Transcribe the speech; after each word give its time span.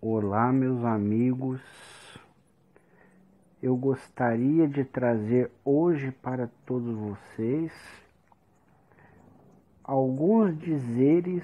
Olá, 0.00 0.52
meus 0.52 0.84
amigos. 0.84 1.60
Eu 3.60 3.76
gostaria 3.76 4.68
de 4.68 4.84
trazer 4.84 5.50
hoje 5.64 6.12
para 6.22 6.48
todos 6.64 6.94
vocês 6.96 7.72
alguns 9.82 10.56
dizeres 10.56 11.42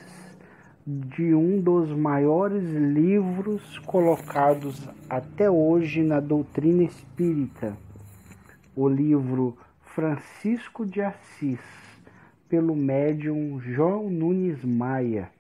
de 0.87 1.35
um 1.35 1.61
dos 1.61 1.91
maiores 1.91 2.63
livros 2.63 3.81
colocados 3.81 4.89
até 5.11 5.51
hoje 5.51 6.05
na 6.05 6.21
doutrina 6.21 6.85
espírita, 6.85 7.77
o 8.77 8.89
livro 8.89 9.59
Francisco 9.83 10.87
de 10.87 11.03
Assis, 11.03 11.59
pelo 12.49 12.77
médium 12.77 13.59
João 13.61 14.09
Nunes 14.09 14.65
Maia. 14.65 15.34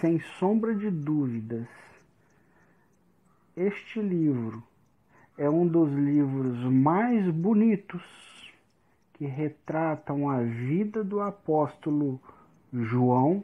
Sem 0.00 0.20
sombra 0.38 0.74
de 0.74 0.90
dúvidas, 0.90 1.66
este 3.56 3.98
livro 3.98 4.62
é 5.38 5.48
um 5.48 5.66
dos 5.66 5.90
livros 5.90 6.58
mais 6.64 7.26
bonitos 7.30 8.02
que 9.14 9.24
retratam 9.24 10.28
a 10.28 10.42
vida 10.42 11.02
do 11.02 11.20
apóstolo 11.22 12.20
João 12.70 13.42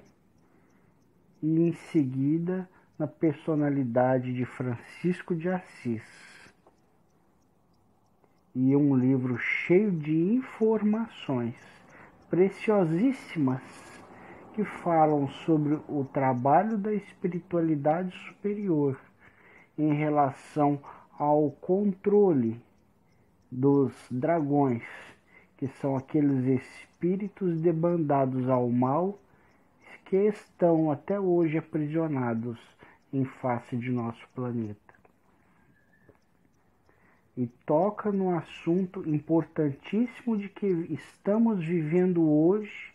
e 1.43 1.61
em 1.61 1.73
seguida 1.73 2.69
na 2.99 3.07
personalidade 3.07 4.35
de 4.35 4.45
Francisco 4.45 5.35
de 5.35 5.49
Assis. 5.49 6.05
E 8.55 8.75
é 8.75 8.77
um 8.77 8.95
livro 8.95 9.39
cheio 9.39 9.91
de 9.91 10.15
informações 10.15 11.57
preciosíssimas 12.29 13.92
que 14.55 14.65
falam 14.65 15.29
sobre 15.29 15.75
o 15.89 16.05
trabalho 16.13 16.77
da 16.77 16.93
espiritualidade 16.93 18.17
superior 18.27 18.99
em 19.79 19.95
relação 19.95 20.79
ao 21.19 21.51
controle 21.51 22.61
dos 23.51 23.93
dragões, 24.11 24.83
que 25.57 25.67
são 25.69 25.97
aqueles 25.97 26.63
espíritos 26.63 27.61
debandados 27.61 28.49
ao 28.49 28.69
mal 28.69 29.19
que 30.05 30.17
estão 30.17 30.91
até 30.91 31.19
hoje 31.19 31.57
aprisionados 31.57 32.59
em 33.13 33.25
face 33.25 33.77
de 33.77 33.91
nosso 33.91 34.27
planeta. 34.35 34.81
E 37.35 37.47
toca 37.65 38.13
no 38.13 38.37
assunto 38.37 39.09
importantíssimo 39.09 40.37
de 40.37 40.51
que 40.51 40.67
estamos 40.67 41.65
vivendo 41.65 42.31
hoje 42.31 42.92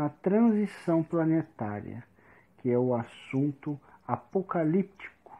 na 0.00 0.08
transição 0.08 1.02
planetária, 1.02 2.02
que 2.56 2.70
é 2.70 2.78
o 2.78 2.94
assunto 2.94 3.78
apocalíptico. 4.08 5.38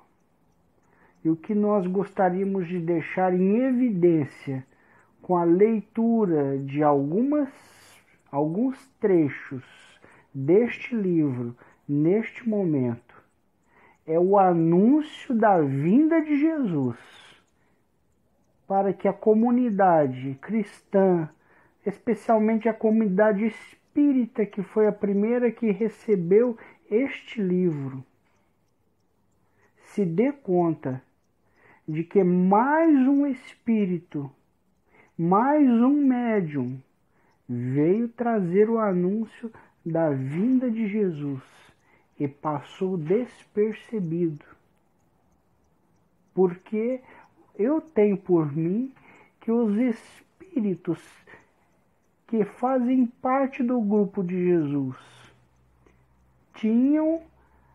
E 1.25 1.31
o 1.31 1.37
que 1.37 1.55
nós 1.55 1.87
gostaríamos 1.87 2.69
de 2.69 2.79
deixar 2.79 3.33
em 3.33 3.57
evidência 3.57 4.67
com 5.23 5.39
a 5.39 5.45
leitura 5.45 6.59
de 6.59 6.83
algumas 6.83 7.49
alguns 8.31 8.79
trechos 9.01 9.65
deste 10.33 10.95
livro 10.95 11.57
neste 11.89 12.47
momento 12.47 13.15
é 14.07 14.21
o 14.21 14.39
anúncio 14.39 15.35
da 15.35 15.59
vinda 15.59 16.21
de 16.21 16.39
Jesus 16.39 16.99
para 18.69 18.93
que 18.93 19.09
a 19.09 19.13
comunidade 19.13 20.39
cristã, 20.43 21.31
especialmente 21.87 22.69
a 22.69 22.75
comunidade 22.75 23.47
espírita, 23.47 23.80
espírita 23.91 24.47
que 24.47 24.63
foi 24.63 24.87
a 24.87 24.93
primeira 24.93 25.51
que 25.51 25.73
recebeu 25.73 26.57
este 26.89 27.43
livro 27.43 28.05
se 29.83 30.05
dê 30.05 30.31
conta 30.31 31.03
de 31.87 32.05
que 32.05 32.23
mais 32.23 32.95
um 33.09 33.27
espírito, 33.27 34.31
mais 35.19 35.69
um 35.69 36.07
médium 36.07 36.81
veio 37.49 38.09
trazer 38.09 38.71
o 38.71 38.79
anúncio 38.79 39.53
da 39.85 40.11
vinda 40.11 40.71
de 40.71 40.87
Jesus 40.87 41.43
e 42.19 42.29
passou 42.29 42.97
despercebido. 42.97 44.45
Porque 46.33 47.01
eu 47.59 47.81
tenho 47.81 48.17
por 48.17 48.55
mim 48.55 48.93
que 49.41 49.51
os 49.51 49.77
espíritos 49.77 51.01
que 52.31 52.45
fazem 52.45 53.07
parte 53.07 53.61
do 53.61 53.81
grupo 53.81 54.23
de 54.23 54.45
Jesus 54.45 54.97
tinham 56.55 57.23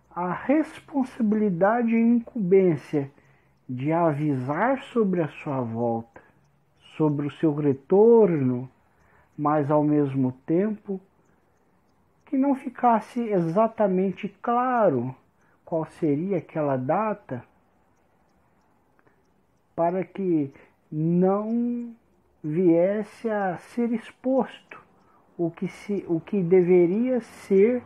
a 0.09 0.31
responsabilidade 0.31 1.93
e 1.93 1.99
incumbência 1.99 3.11
de 3.67 3.91
avisar 3.91 4.81
sobre 4.83 5.21
a 5.21 5.27
sua 5.27 5.59
volta, 5.59 6.21
sobre 6.95 7.27
o 7.27 7.31
seu 7.31 7.53
retorno, 7.53 8.71
mas 9.37 9.69
ao 9.69 9.83
mesmo 9.83 10.31
tempo 10.45 11.01
que 12.25 12.37
não 12.37 12.55
ficasse 12.55 13.19
exatamente 13.19 14.29
claro 14.41 15.13
qual 15.65 15.83
seria 15.83 16.37
aquela 16.37 16.77
data, 16.77 17.43
para 19.75 20.05
que 20.05 20.49
não 20.89 21.93
viesse 22.45 23.27
a 23.27 23.57
ser 23.57 23.91
exposto 23.91 24.79
o 25.35 25.49
que, 25.49 25.67
se, 25.67 26.05
o 26.07 26.19
que 26.19 26.43
deveria 26.43 27.19
ser 27.19 27.81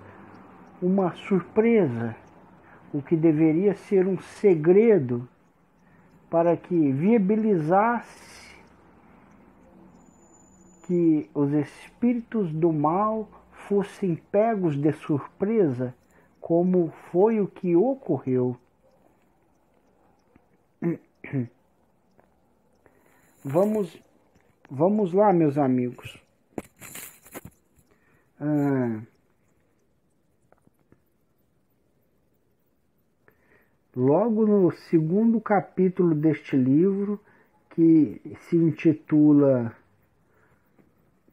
uma 0.81 1.14
surpresa, 1.16 2.14
o 2.94 3.02
que 3.02 3.16
deveria 3.16 3.74
ser 3.74 4.06
um 4.06 4.20
segredo, 4.20 5.25
para 6.30 6.58
que 6.58 6.92
viabilizasse 6.92 8.53
que 10.86 11.30
os 11.34 11.53
espíritos 11.53 12.52
do 12.52 12.74
mal 12.74 13.30
fossem 13.52 14.16
pegos 14.30 14.76
de 14.76 14.91
surpresa, 14.91 15.96
como 16.41 16.91
foi 17.12 17.40
o 17.40 17.47
que 17.47 17.78
ocorreu. 17.78 18.58
Vamos 23.44 24.09
Vamos 24.72 25.13
lá, 25.13 25.34
meus 25.34 25.57
amigos. 25.57 26.22
Ah, 28.40 29.02
logo 33.96 34.46
no 34.46 34.69
segundo 34.69 35.41
capítulo 35.41 36.13
deste 36.13 36.56
livro, 36.56 37.19
que 37.72 38.22
se 38.41 38.58
intitula 38.58 39.75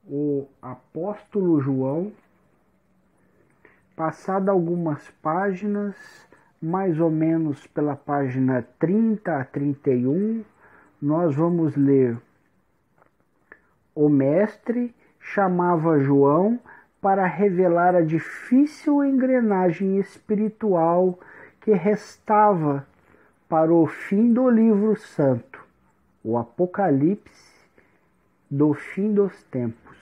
O 0.08 0.48
Apóstolo 0.62 1.60
João, 1.60 2.12
passado 3.94 4.50
algumas 4.50 5.10
páginas, 5.20 5.94
mais 6.62 6.98
ou 6.98 7.10
menos 7.10 7.66
pela 7.66 7.96
página 7.96 8.66
30 8.78 9.40
a 9.40 9.44
31, 9.44 10.42
nós 11.02 11.36
vamos 11.36 11.76
ler 11.76 12.18
o 13.96 14.10
mestre 14.10 14.94
chamava 15.18 15.98
João 15.98 16.60
para 17.00 17.26
revelar 17.26 17.96
a 17.96 18.02
difícil 18.02 19.02
engrenagem 19.02 19.98
espiritual 19.98 21.18
que 21.62 21.72
restava 21.72 22.86
para 23.48 23.72
o 23.72 23.86
fim 23.86 24.32
do 24.32 24.50
livro 24.50 24.96
santo, 24.96 25.64
o 26.22 26.36
Apocalipse 26.36 27.56
do 28.50 28.74
fim 28.74 29.14
dos 29.14 29.42
tempos. 29.44 29.96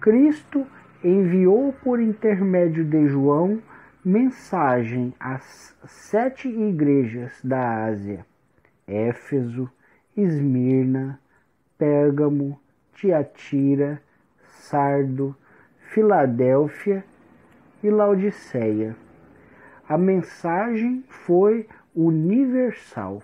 Cristo 0.00 0.64
enviou 1.02 1.72
por 1.82 2.00
intermédio 2.00 2.84
de 2.84 3.08
João 3.08 3.60
mensagem 4.04 5.12
às 5.18 5.74
sete 5.84 6.48
igrejas 6.48 7.32
da 7.42 7.86
Ásia: 7.86 8.24
Éfeso, 8.86 9.68
Esmirna, 10.16 11.18
Pérgamo, 11.78 12.58
Tiatira, 12.94 14.00
Sardo, 14.48 15.36
Filadélfia 15.78 17.04
e 17.82 17.90
Laodiceia. 17.90 18.96
A 19.86 19.98
mensagem 19.98 21.04
foi 21.08 21.68
universal. 21.94 23.22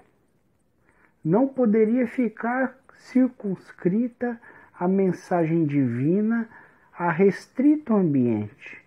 Não 1.24 1.48
poderia 1.48 2.06
ficar 2.06 2.76
circunscrita 2.94 4.38
a 4.78 4.86
mensagem 4.86 5.64
divina 5.64 6.46
a 6.92 7.10
restrito 7.10 7.94
ambiente, 7.94 8.84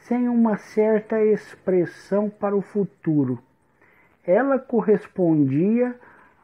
sem 0.00 0.28
uma 0.28 0.56
certa 0.56 1.24
expressão 1.24 2.28
para 2.28 2.56
o 2.56 2.60
futuro. 2.60 3.38
Ela 4.26 4.58
correspondia 4.58 5.94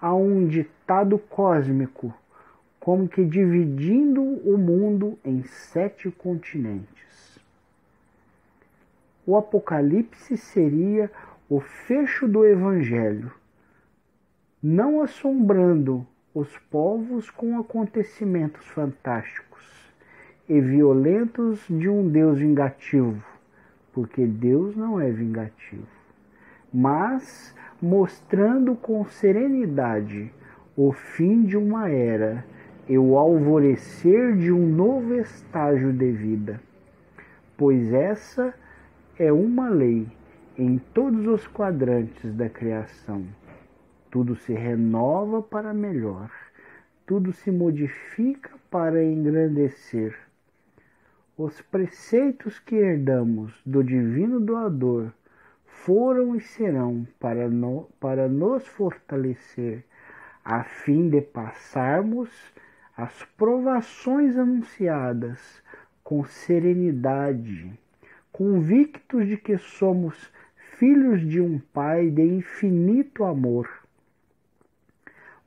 a 0.01 0.15
um 0.15 0.47
ditado 0.47 1.19
cósmico 1.19 2.15
como 2.83 3.09
que 3.09 3.25
dividindo 3.25 4.21
o 4.21 4.59
mundo 4.59 5.17
em 5.25 5.45
sete 5.45 6.11
continentes. 6.11 7.39
o 9.25 9.37
Apocalipse 9.37 10.37
seria 10.37 11.09
o 11.49 11.61
fecho 11.61 12.27
do 12.27 12.45
Evangelho, 12.45 13.33
não 14.61 15.01
assombrando 15.01 16.05
os 16.35 16.59
povos 16.73 17.31
com 17.31 17.57
acontecimentos 17.57 18.67
fantásticos 18.67 19.63
e 20.49 20.61
violentos 20.61 21.65
de 21.71 21.89
um 21.89 22.09
Deus 22.09 22.41
vingativo, 22.41 23.25
porque 23.93 24.27
Deus 24.27 24.75
não 24.75 25.01
é 25.01 25.09
vingativo, 25.09 25.87
mas 26.75 27.55
mostrando 27.81 28.75
com 28.75 29.05
serenidade 29.05 30.33
o 30.77 30.91
fim 30.91 31.45
de 31.45 31.57
uma 31.57 31.89
era 31.89 32.45
e 32.89 32.99
o 32.99 33.17
alvorecer 33.17 34.37
de 34.37 34.51
um 34.51 34.67
novo 34.67 35.15
estágio 35.15 35.93
de 35.93 36.11
vida, 36.11 36.61
pois 37.57 37.93
essa 37.93 38.55
é 39.19 39.33
uma 39.33 39.69
lei 39.69 40.09
em 40.59 40.79
todos 40.79 41.27
os 41.27 41.47
quadrantes 41.47 42.35
da 42.35 42.49
criação. 42.49 43.25
Tudo 44.11 44.35
se 44.37 44.53
renova 44.53 45.41
para 45.41 45.73
melhor, 45.73 46.31
tudo 47.07 47.33
se 47.33 47.51
modifica 47.51 48.51
para 48.71 49.03
engrandecer. 49.03 50.15
Os 51.37 51.63
preceitos 51.63 52.59
que 52.59 52.75
herdamos 52.75 53.59
do 53.65 53.83
Divino 53.83 54.39
Doador 54.39 55.13
foram 55.65 56.37
e 56.37 56.41
serão 56.41 57.07
para, 57.19 57.49
no, 57.49 57.89
para 57.99 58.29
nos 58.29 58.67
fortalecer, 58.67 59.85
a 60.45 60.63
fim 60.63 61.09
de 61.09 61.21
passarmos 61.21 62.31
as 62.97 63.25
provações 63.37 64.37
anunciadas 64.37 65.63
com 66.05 66.25
serenidade, 66.25 67.73
convictos 68.31 69.27
de 69.27 69.37
que 69.37 69.57
somos 69.57 70.31
filhos 70.77 71.21
de 71.21 71.41
um 71.41 71.59
Pai 71.59 72.11
de 72.11 72.23
infinito 72.23 73.25
amor. 73.25 73.69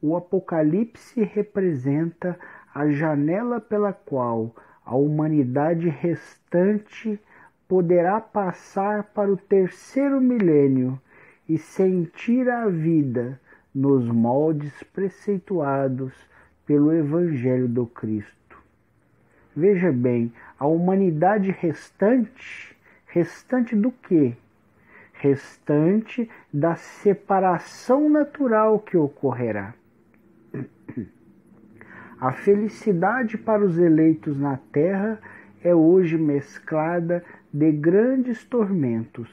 O 0.02 0.16
Apocalipse 0.16 1.24
representa 1.24 2.38
a 2.74 2.90
janela 2.90 3.60
pela 3.60 3.94
qual 3.94 4.56
a 4.84 4.96
humanidade 4.96 5.90
restante 5.90 7.20
poderá 7.68 8.22
passar 8.22 9.04
para 9.14 9.32
o 9.32 9.38
terceiro 9.38 10.22
milênio 10.22 11.00
e 11.48 11.58
sentir 11.58 12.50
a 12.50 12.68
vida 12.68 13.40
nos 13.74 14.08
moldes 14.08 14.84
preceituados 14.94 16.14
pelo 16.66 16.94
Evangelho 16.94 17.68
do 17.68 17.86
Cristo. 17.86 18.36
Veja 19.56 19.92
bem, 19.92 20.34
a 20.60 20.68
humanidade 20.68 21.52
restante, 21.52 22.76
restante 23.06 23.76
do 23.76 23.92
quê? 23.92 24.34
Restante 25.14 26.30
da 26.52 26.76
separação 26.76 28.10
natural 28.10 28.80
que 28.80 28.98
ocorrerá. 28.98 29.74
A 32.20 32.32
felicidade 32.32 33.38
para 33.38 33.64
os 33.64 33.78
eleitos 33.78 34.38
na 34.40 34.58
terra 34.72 35.20
é 35.64 35.76
hoje 35.76 36.18
mesclada 36.18 37.24
de 37.54 37.72
grandes 37.72 38.44
tormentos, 38.44 39.30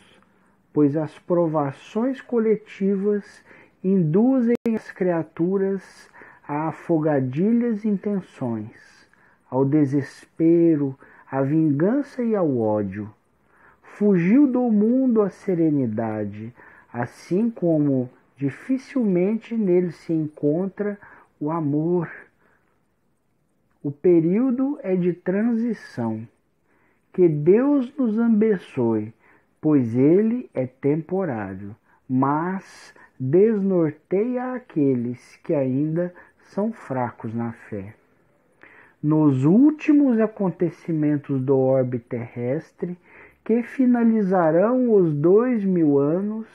pois 0.72 0.96
as 0.96 1.18
provações 1.18 2.20
coletivas 2.20 3.44
induzem 3.82 4.54
as 4.74 4.90
criaturas 4.90 6.10
a 6.46 6.68
afogadilhas 6.68 7.84
intenções, 7.84 9.08
ao 9.50 9.64
desespero, 9.64 10.98
à 11.30 11.42
vingança 11.42 12.22
e 12.22 12.34
ao 12.34 12.58
ódio. 12.58 13.12
Fugiu 13.82 14.46
do 14.46 14.70
mundo 14.70 15.22
a 15.22 15.30
serenidade, 15.30 16.52
assim 16.92 17.50
como 17.50 18.10
dificilmente 18.36 19.54
nele 19.54 19.92
se 19.92 20.12
encontra 20.12 20.98
o 21.38 21.50
amor. 21.50 22.10
O 23.82 23.90
período 23.90 24.78
é 24.82 24.96
de 24.96 25.12
transição 25.12 26.26
que 27.12 27.28
Deus 27.28 27.94
nos 27.96 28.18
abençoe, 28.18 29.12
pois 29.60 29.94
ele 29.94 30.48
é 30.54 30.66
temporário, 30.66 31.76
mas 32.08 32.94
desnorteia 33.18 34.54
aqueles 34.54 35.36
que 35.44 35.54
ainda 35.54 36.12
são 36.52 36.70
fracos 36.70 37.34
na 37.34 37.52
fé. 37.52 37.94
Nos 39.02 39.44
últimos 39.44 40.20
acontecimentos 40.20 41.40
do 41.40 41.58
orbe 41.58 41.98
terrestre, 41.98 42.96
que 43.42 43.62
finalizarão 43.62 44.92
os 44.92 45.14
dois 45.14 45.64
mil 45.64 45.98
anos, 45.98 46.46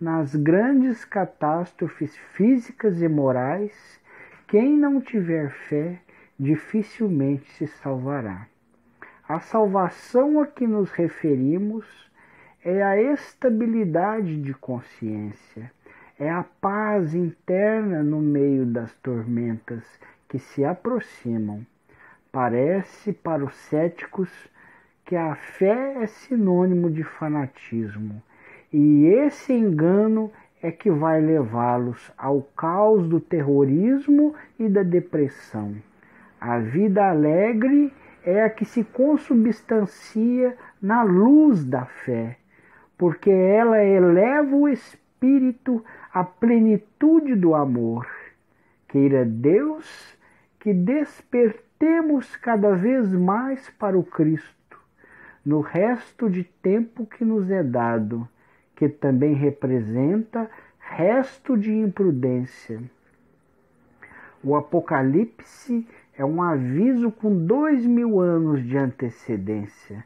nas 0.00 0.34
grandes 0.34 1.04
catástrofes 1.04 2.16
físicas 2.34 3.02
e 3.02 3.08
morais, 3.08 4.00
quem 4.46 4.76
não 4.76 5.00
tiver 5.00 5.50
fé 5.50 5.98
dificilmente 6.38 7.50
se 7.52 7.66
salvará. 7.66 8.46
A 9.28 9.40
salvação 9.40 10.40
a 10.40 10.46
que 10.46 10.66
nos 10.66 10.90
referimos 10.92 11.84
é 12.64 12.82
a 12.82 13.00
estabilidade 13.00 14.40
de 14.40 14.54
consciência, 14.54 15.70
é 16.18 16.30
a 16.30 16.44
paz 16.60 17.14
interna 17.14 18.02
no 18.02 18.20
meio 18.20 18.66
das 18.66 18.92
tormentas 18.96 19.84
que 20.28 20.38
se 20.38 20.64
aproximam. 20.64 21.66
Parece 22.30 23.12
para 23.12 23.44
os 23.44 23.54
céticos 23.54 24.30
que 25.04 25.16
a 25.16 25.34
fé 25.34 26.02
é 26.02 26.06
sinônimo 26.06 26.90
de 26.90 27.02
fanatismo, 27.02 28.22
e 28.72 29.04
esse 29.06 29.52
engano 29.52 30.32
é 30.62 30.70
que 30.70 30.90
vai 30.90 31.20
levá-los 31.20 32.12
ao 32.16 32.42
caos 32.56 33.08
do 33.08 33.20
terrorismo 33.20 34.34
e 34.58 34.68
da 34.68 34.82
depressão. 34.82 35.74
A 36.40 36.58
vida 36.58 37.10
alegre 37.10 37.92
é 38.24 38.42
a 38.42 38.50
que 38.50 38.64
se 38.64 38.84
consubstancia 38.84 40.56
na 40.80 41.02
luz 41.02 41.64
da 41.64 41.84
fé, 41.84 42.36
porque 42.96 43.30
ela 43.30 43.82
eleva 43.82 44.54
o 44.54 44.68
espírito 44.68 45.84
à 46.12 46.22
plenitude 46.22 47.34
do 47.34 47.54
amor. 47.54 48.06
Queira 48.88 49.24
Deus 49.24 50.16
que 50.60 50.74
despertemos 50.74 52.36
cada 52.36 52.74
vez 52.74 53.12
mais 53.12 53.70
para 53.70 53.98
o 53.98 54.04
Cristo, 54.04 54.78
no 55.44 55.60
resto 55.60 56.28
de 56.28 56.44
tempo 56.44 57.06
que 57.06 57.24
nos 57.24 57.50
é 57.50 57.62
dado, 57.62 58.28
que 58.76 58.88
também 58.88 59.32
representa 59.32 60.50
resto 60.78 61.56
de 61.56 61.72
imprudência. 61.72 62.80
O 64.44 64.54
Apocalipse 64.54 65.86
é 66.16 66.24
um 66.24 66.42
aviso 66.42 67.10
com 67.10 67.46
dois 67.46 67.86
mil 67.86 68.20
anos 68.20 68.62
de 68.62 68.76
antecedência. 68.76 70.04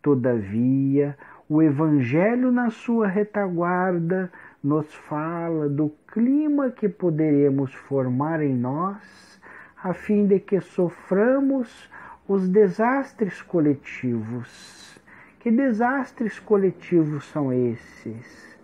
Todavia, 0.00 1.16
o 1.48 1.62
Evangelho, 1.62 2.52
na 2.52 2.70
sua 2.70 3.08
retaguarda, 3.08 4.30
nos 4.68 4.94
fala 4.94 5.66
do 5.66 5.88
clima 6.06 6.70
que 6.70 6.90
poderemos 6.90 7.72
formar 7.72 8.42
em 8.42 8.54
nós, 8.54 9.40
a 9.82 9.94
fim 9.94 10.26
de 10.26 10.38
que 10.38 10.60
soframos 10.60 11.88
os 12.28 12.46
desastres 12.46 13.40
coletivos. 13.40 15.00
Que 15.40 15.50
desastres 15.50 16.38
coletivos 16.38 17.24
são 17.28 17.50
esses? 17.50 18.58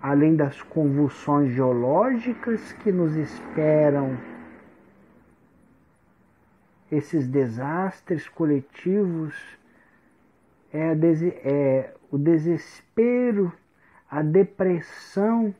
Além 0.00 0.36
das 0.36 0.62
convulsões 0.62 1.52
geológicas 1.52 2.72
que 2.74 2.92
nos 2.92 3.16
esperam 3.16 4.16
esses 6.88 7.26
desastres 7.26 8.28
coletivos, 8.28 9.34
é, 10.72 10.92
é 11.42 11.94
o 12.12 12.18
desespero, 12.18 13.52
a 14.12 14.20
depressão, 14.20 15.54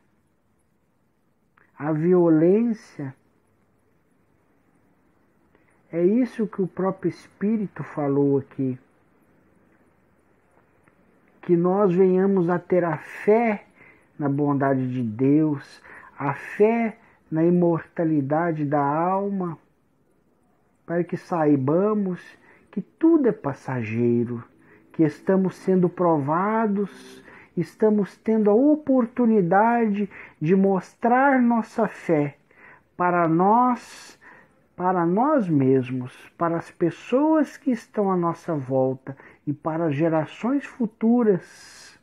a 1.79 1.91
violência. 1.91 3.15
É 5.91 6.05
isso 6.05 6.47
que 6.47 6.61
o 6.61 6.67
próprio 6.67 7.09
Espírito 7.09 7.83
falou 7.83 8.37
aqui. 8.37 8.79
Que 11.41 11.57
nós 11.57 11.95
venhamos 11.95 12.51
a 12.51 12.59
ter 12.59 12.85
a 12.85 12.99
fé 12.99 13.65
na 14.19 14.29
bondade 14.29 14.87
de 14.93 15.03
Deus, 15.03 15.83
a 16.19 16.35
fé 16.35 16.99
na 17.31 17.43
imortalidade 17.43 18.67
da 18.67 18.85
alma, 18.85 19.57
para 20.85 21.03
que 21.03 21.17
saibamos 21.17 22.21
que 22.71 22.83
tudo 22.83 23.31
é 23.31 23.33
passageiro, 23.33 24.45
que 24.93 25.03
estamos 25.03 25.55
sendo 25.55 25.89
provados, 25.89 27.23
estamos 27.57 28.17
tendo 28.19 28.51
a 28.51 28.55
oportunidade 28.55 30.09
de 30.41 30.57
mostrar 30.57 31.41
nossa 31.41 31.87
fé 31.89 32.37
para 32.97 33.29
nós 33.29 34.19
para 34.77 35.05
nós 35.05 35.49
mesmos, 35.49 36.13
para 36.37 36.57
as 36.57 36.71
pessoas 36.71 37.57
que 37.57 37.71
estão 37.71 38.11
à 38.11 38.17
nossa 38.17 38.55
volta 38.55 39.17
e 39.47 39.53
para 39.53 39.91
gerações 39.91 40.65
futuras, 40.65 42.01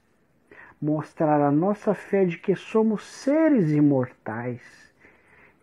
mostrar 0.81 1.41
a 1.41 1.51
nossa 1.51 1.93
fé 1.93 2.23
de 2.23 2.37
que 2.37 2.55
somos 2.55 3.03
seres 3.03 3.71
imortais 3.71 4.61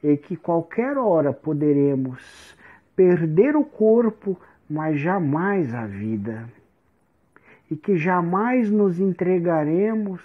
e 0.03 0.17
que 0.17 0.37
qualquer 0.37 0.99
hora 0.99 1.33
poderemos 1.33 2.57
perder 2.95 3.57
o 3.57 3.65
corpo, 3.65 4.39
mas 4.69 4.99
jamais 4.99 5.75
a 5.75 5.87
vida, 5.87 6.49
e 7.71 7.77
que 7.77 7.97
jamais 7.97 8.71
nos 8.71 9.01
entregaremos 9.01 10.21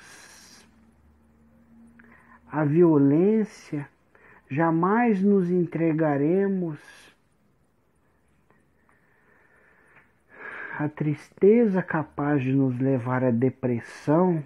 à 2.51 2.63
violência, 2.63 3.87
jamais 4.49 5.21
nos 5.21 5.49
entregaremos 5.49 6.77
à 10.77 10.89
tristeza 10.89 11.81
capaz 11.81 12.41
de 12.41 12.53
nos 12.53 12.77
levar 12.79 13.23
à 13.23 13.31
depressão 13.31 14.43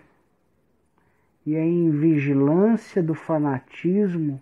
e 1.45 1.55
à 1.55 1.65
invigilância 1.65 3.01
do 3.01 3.13
fanatismo 3.13 4.41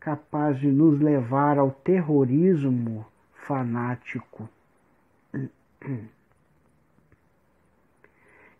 capaz 0.00 0.58
de 0.58 0.68
nos 0.68 1.00
levar 1.00 1.58
ao 1.58 1.70
terrorismo 1.70 3.06
fanático. 3.34 4.48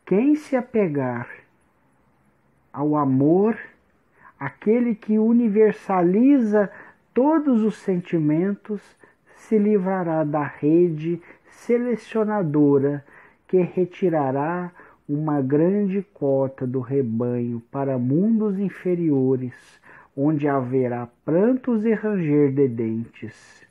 Quem 0.09 0.35
se 0.35 0.57
apegar 0.57 1.29
ao 2.73 2.97
amor 2.97 3.57
Aquele 4.39 4.95
que 4.95 5.19
universaliza 5.19 6.71
todos 7.13 7.65
os 7.65 7.77
sentimentos 7.79 8.81
se 9.35 9.59
livrará 9.59 10.23
da 10.23 10.45
rede 10.45 11.21
selecionadora 11.51 13.05
que 13.49 13.61
retirará 13.61 14.71
uma 15.09 15.41
grande 15.41 16.07
cota 16.15 16.65
do 16.65 16.79
rebanho 16.79 17.61
para 17.73 17.99
mundos 17.99 18.61
inferiores, 18.61 19.81
onde 20.17 20.47
haverá 20.47 21.09
prantos 21.25 21.85
e 21.85 21.93
ranger 21.93 22.53
de 22.53 22.69
dentes. 22.69 23.67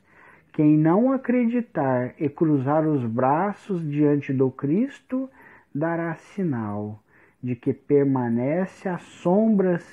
Quem 0.51 0.77
não 0.77 1.13
acreditar 1.13 2.13
e 2.19 2.27
cruzar 2.27 2.85
os 2.85 3.05
braços 3.05 3.87
diante 3.89 4.33
do 4.33 4.51
Cristo 4.51 5.29
dará 5.77 6.15
sinal 6.15 6.99
de 7.41 7.55
que 7.55 7.73
permanece 7.73 8.89
às 8.89 9.03
sombras 9.03 9.85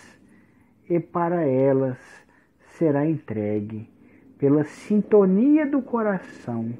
e 0.88 0.98
para 0.98 1.46
elas 1.46 1.98
será 2.78 3.06
entregue 3.06 3.88
pela 4.38 4.64
sintonia 4.64 5.64
do 5.66 5.80
coração, 5.80 6.76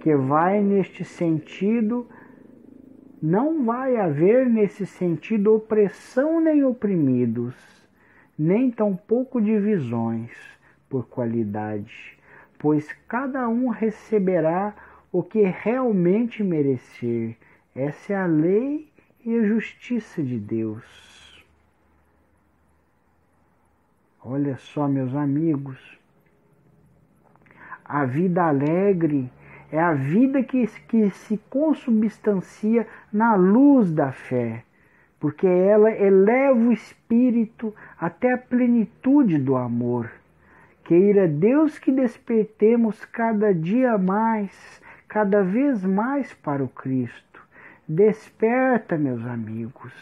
que 0.00 0.14
vai 0.14 0.60
neste 0.60 1.04
sentido, 1.04 2.06
não 3.22 3.64
vai 3.64 3.96
haver 3.96 4.46
nesse 4.46 4.84
sentido 4.84 5.54
opressão 5.54 6.40
nem 6.40 6.64
oprimidos, 6.64 7.54
nem 8.38 8.70
tampouco 8.70 9.40
divisões 9.40 10.30
por 10.88 11.08
qualidade, 11.08 12.18
pois 12.58 12.92
cada 13.08 13.48
um 13.48 13.68
receberá 13.68 14.74
o 15.10 15.22
que 15.22 15.42
realmente 15.42 16.42
merecer. 16.42 17.36
Essa 17.80 18.12
é 18.12 18.16
a 18.16 18.26
lei 18.26 18.90
e 19.24 19.38
a 19.38 19.44
justiça 19.44 20.20
de 20.20 20.36
Deus. 20.36 21.46
Olha 24.20 24.56
só, 24.56 24.88
meus 24.88 25.14
amigos, 25.14 25.78
a 27.84 28.04
vida 28.04 28.42
alegre 28.42 29.30
é 29.70 29.78
a 29.78 29.92
vida 29.94 30.42
que, 30.42 30.66
que 30.88 31.08
se 31.10 31.38
consubstancia 31.48 32.84
na 33.12 33.36
luz 33.36 33.92
da 33.92 34.10
fé, 34.10 34.64
porque 35.20 35.46
ela 35.46 35.92
eleva 35.92 36.58
o 36.58 36.72
espírito 36.72 37.72
até 37.96 38.32
a 38.32 38.38
plenitude 38.38 39.38
do 39.38 39.54
amor. 39.54 40.10
Queira 40.82 41.28
Deus 41.28 41.78
que 41.78 41.92
despertemos 41.92 43.04
cada 43.04 43.54
dia 43.54 43.96
mais, 43.96 44.82
cada 45.06 45.44
vez 45.44 45.84
mais 45.84 46.34
para 46.34 46.64
o 46.64 46.68
Cristo. 46.68 47.27
Desperta, 47.88 48.98
meus 48.98 49.24
amigos 49.26 49.92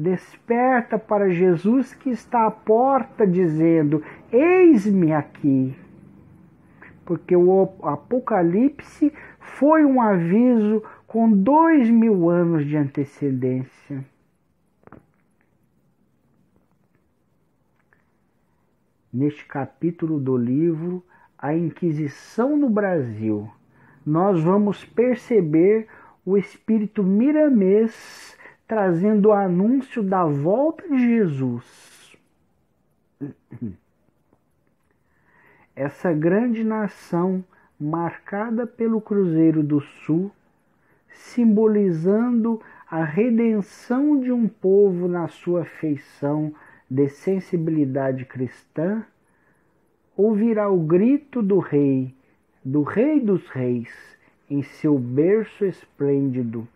Desperta 0.00 0.98
para 0.98 1.28
Jesus 1.28 1.92
que 1.92 2.08
está 2.08 2.46
à 2.46 2.50
porta, 2.50 3.26
dizendo: 3.26 4.02
Eis-me 4.32 5.12
aqui. 5.12 5.76
Porque 7.04 7.36
o 7.36 7.68
Apocalipse 7.82 9.12
foi 9.40 9.84
um 9.84 10.00
aviso 10.00 10.82
com 11.06 11.30
dois 11.30 11.90
mil 11.90 12.30
anos 12.30 12.64
de 12.64 12.78
antecedência. 12.78 14.02
Neste 19.12 19.44
capítulo 19.44 20.18
do 20.18 20.34
livro, 20.34 21.04
A 21.36 21.54
Inquisição 21.54 22.56
no 22.56 22.70
Brasil, 22.70 23.50
nós 24.06 24.42
vamos 24.42 24.82
perceber 24.82 25.88
o 26.30 26.38
espírito 26.38 27.02
miramês 27.02 28.36
trazendo 28.68 29.30
o 29.30 29.32
anúncio 29.32 30.00
da 30.00 30.24
volta 30.24 30.88
de 30.88 30.96
Jesus. 30.96 32.16
Essa 35.74 36.12
grande 36.12 36.62
nação, 36.62 37.44
marcada 37.80 38.64
pelo 38.64 39.00
Cruzeiro 39.00 39.60
do 39.60 39.80
Sul, 39.80 40.30
simbolizando 41.08 42.62
a 42.88 43.02
redenção 43.02 44.20
de 44.20 44.30
um 44.30 44.46
povo 44.46 45.08
na 45.08 45.26
sua 45.26 45.64
feição 45.64 46.54
de 46.88 47.08
sensibilidade 47.08 48.24
cristã, 48.24 49.04
ouvirá 50.16 50.70
o 50.70 50.78
grito 50.78 51.42
do 51.42 51.58
Rei, 51.58 52.14
do 52.64 52.82
Rei 52.82 53.18
dos 53.18 53.48
Reis, 53.48 54.10
em 54.50 54.62
seu 54.62 54.98
berço 54.98 55.64
esplêndido, 55.64 56.66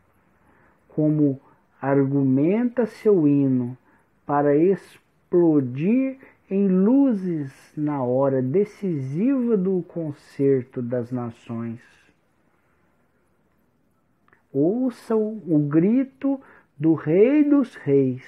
como 0.88 1.40
argumenta 1.81 2.87
seu 2.87 3.26
hino 3.26 3.76
para 4.25 4.57
explodir 4.57 6.19
em 6.49 6.69
luzes 6.69 7.52
na 7.76 8.02
hora 8.02 8.40
decisiva 8.40 9.57
do 9.57 9.83
concerto 9.83 10.81
das 10.81 11.11
nações. 11.11 11.81
Ouçam 14.52 15.43
o 15.49 15.59
grito 15.59 16.40
do 16.78 16.95
Rei 16.95 17.43
dos 17.43 17.75
Reis, 17.75 18.25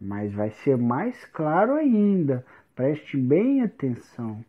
mas 0.00 0.32
vai 0.32 0.50
ser 0.50 0.76
mais 0.76 1.24
claro 1.26 1.74
ainda, 1.74 2.44
preste 2.74 3.16
bem 3.16 3.62
atenção. 3.62 4.44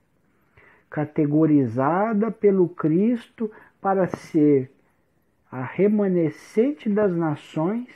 Categorizada 0.89 2.31
pelo 2.31 2.67
Cristo 2.67 3.51
para 3.81 4.07
ser 4.07 4.71
a 5.51 5.63
remanescente 5.63 6.87
das 6.87 7.13
nações, 7.13 7.89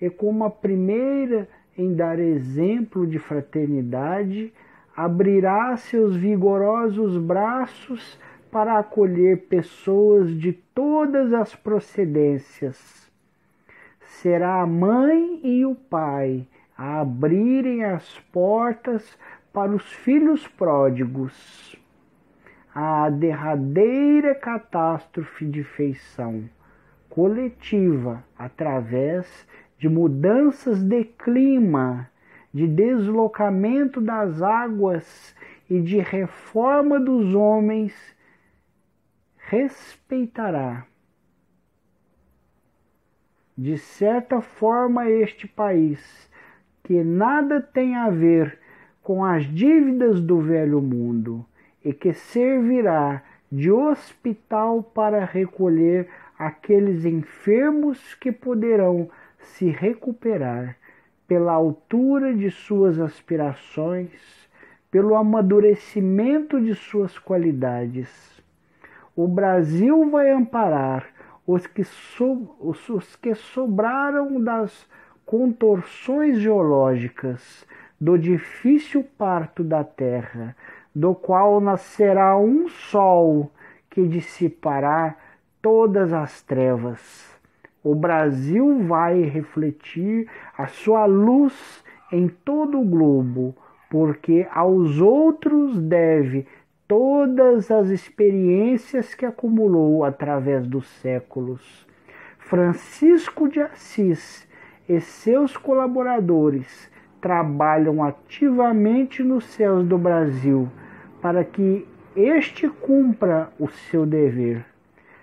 e 0.00 0.10
como 0.10 0.44
a 0.44 0.50
primeira 0.50 1.48
em 1.78 1.94
dar 1.94 2.18
exemplo 2.18 3.06
de 3.06 3.18
fraternidade, 3.18 4.52
abrirá 4.96 5.76
seus 5.76 6.14
vigorosos 6.14 7.16
braços 7.16 8.18
para 8.50 8.78
acolher 8.78 9.46
pessoas 9.48 10.30
de 10.38 10.52
todas 10.52 11.32
as 11.32 11.54
procedências. 11.54 13.10
Será 14.00 14.62
a 14.62 14.66
mãe 14.66 15.40
e 15.42 15.64
o 15.64 15.74
pai 15.74 16.46
a 16.76 17.00
abrirem 17.00 17.84
as 17.84 18.18
portas 18.32 19.18
para 19.52 19.72
os 19.72 19.92
filhos 19.92 20.46
pródigos. 20.46 21.76
A 22.76 23.08
derradeira 23.08 24.34
catástrofe 24.34 25.46
de 25.46 25.62
feição 25.62 26.50
coletiva 27.08 28.24
através 28.36 29.46
de 29.78 29.88
mudanças 29.88 30.82
de 30.82 31.04
clima, 31.04 32.10
de 32.52 32.66
deslocamento 32.66 34.00
das 34.00 34.42
águas 34.42 35.36
e 35.70 35.80
de 35.80 36.00
reforma 36.00 36.98
dos 36.98 37.32
homens, 37.32 37.94
respeitará. 39.36 40.84
De 43.56 43.78
certa 43.78 44.40
forma, 44.40 45.08
este 45.08 45.46
país, 45.46 46.28
que 46.82 47.04
nada 47.04 47.60
tem 47.60 47.94
a 47.94 48.10
ver 48.10 48.58
com 49.00 49.24
as 49.24 49.44
dívidas 49.44 50.20
do 50.20 50.40
velho 50.40 50.82
mundo 50.82 51.46
e 51.84 51.92
que 51.92 52.12
servirá 52.12 53.22
de 53.50 53.70
hospital 53.70 54.82
para 54.82 55.24
recolher 55.24 56.08
aqueles 56.38 57.04
enfermos 57.04 58.14
que 58.14 58.32
poderão 58.32 59.08
se 59.38 59.66
recuperar 59.66 60.76
pela 61.28 61.52
altura 61.52 62.34
de 62.34 62.50
suas 62.50 62.98
aspirações, 62.98 64.10
pelo 64.90 65.14
amadurecimento 65.14 66.60
de 66.60 66.74
suas 66.74 67.18
qualidades. 67.18 68.42
O 69.14 69.28
Brasil 69.28 70.10
vai 70.10 70.30
amparar 70.30 71.06
os 71.46 71.66
que, 71.66 71.84
so, 71.84 72.56
os 72.58 73.16
que 73.16 73.34
sobraram 73.34 74.40
das 74.40 74.88
contorções 75.24 76.40
geológicas 76.40 77.66
do 78.00 78.18
difícil 78.18 79.04
parto 79.16 79.62
da 79.62 79.84
terra, 79.84 80.56
do 80.94 81.14
qual 81.14 81.60
nascerá 81.60 82.36
um 82.38 82.68
sol 82.68 83.50
que 83.90 84.06
dissipará 84.06 85.16
todas 85.60 86.12
as 86.12 86.40
trevas. 86.42 87.34
O 87.82 87.94
Brasil 87.94 88.84
vai 88.86 89.22
refletir 89.22 90.28
a 90.56 90.66
sua 90.66 91.04
luz 91.04 91.84
em 92.12 92.28
todo 92.28 92.80
o 92.80 92.84
globo, 92.84 93.54
porque 93.90 94.46
aos 94.52 95.00
outros 95.00 95.80
deve 95.80 96.46
todas 96.86 97.70
as 97.70 97.88
experiências 97.88 99.14
que 99.14 99.26
acumulou 99.26 100.04
através 100.04 100.66
dos 100.66 100.86
séculos. 101.00 101.86
Francisco 102.38 103.48
de 103.48 103.60
Assis 103.60 104.46
e 104.88 105.00
seus 105.00 105.56
colaboradores 105.56 106.90
trabalham 107.20 108.04
ativamente 108.04 109.22
nos 109.22 109.44
céus 109.44 109.84
do 109.84 109.96
Brasil 109.96 110.68
para 111.24 111.42
que 111.42 111.88
este 112.14 112.68
cumpra 112.68 113.50
o 113.58 113.66
seu 113.70 114.04
dever. 114.04 114.62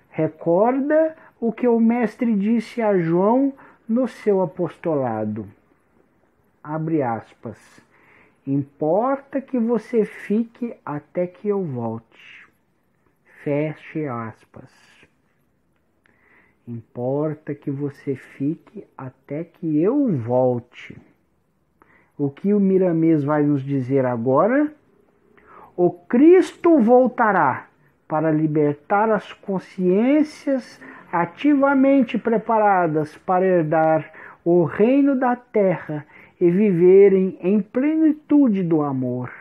Recorda 0.10 1.15
o 1.39 1.53
que 1.53 1.67
o 1.67 1.79
Mestre 1.79 2.36
disse 2.36 2.81
a 2.81 2.98
João 2.98 3.53
no 3.88 4.08
seu 4.08 4.41
apostolado. 4.41 5.48
Abre 6.63 7.03
aspas. 7.03 7.60
Importa 8.48 9.39
que 9.39 9.60
você 9.60 10.03
fique 10.03 10.75
até 10.84 11.27
que 11.27 11.50
eu 11.50 11.63
volte. 11.63 12.48
Feche 13.43 14.08
aspas. 14.08 14.72
Importa 16.67 17.53
que 17.53 17.70
você 17.70 18.15
fique 18.15 18.88
até 18.98 19.43
que 19.43 19.79
eu 19.79 20.12
volte. 20.17 21.00
O 22.17 22.31
que 22.31 22.55
o 22.55 22.60
Miramês 22.60 23.24
vai 23.24 23.43
nos 23.43 23.62
dizer 23.62 24.03
agora? 24.03 24.80
O 25.83 25.89
Cristo 25.89 26.77
voltará 26.77 27.65
para 28.07 28.29
libertar 28.29 29.09
as 29.09 29.33
consciências 29.33 30.79
ativamente 31.11 32.19
preparadas 32.19 33.17
para 33.17 33.43
herdar 33.43 34.13
o 34.45 34.63
reino 34.63 35.15
da 35.15 35.35
terra 35.35 36.05
e 36.39 36.51
viverem 36.51 37.35
em 37.41 37.59
plenitude 37.59 38.61
do 38.61 38.83
amor. 38.83 39.31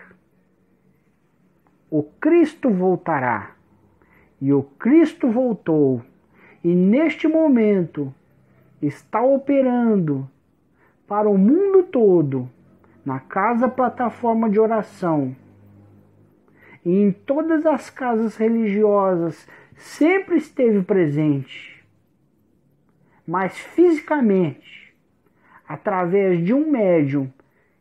O 1.91 2.03
Cristo 2.03 2.71
voltará, 2.71 3.51
e 4.41 4.51
o 4.51 4.63
Cristo 4.63 5.29
voltou, 5.29 6.01
e 6.65 6.75
neste 6.75 7.29
momento 7.29 8.15
está 8.81 9.21
operando 9.21 10.27
para 11.07 11.29
o 11.29 11.37
mundo 11.37 11.83
todo, 11.83 12.49
na 13.05 13.21
casa 13.21 13.69
plataforma 13.69 14.49
de 14.49 14.59
oração, 14.59 15.37
em 16.85 17.13
todas 17.13 17.67
as 17.67 17.91
casas 17.91 18.37
religiosas, 18.37 19.47
sempre 19.77 20.37
esteve 20.37 20.83
presente, 20.83 21.85
mas 23.27 23.59
fisicamente 23.59 24.95
através 25.69 26.45
de 26.45 26.53
um 26.53 26.71
médium 26.71 27.33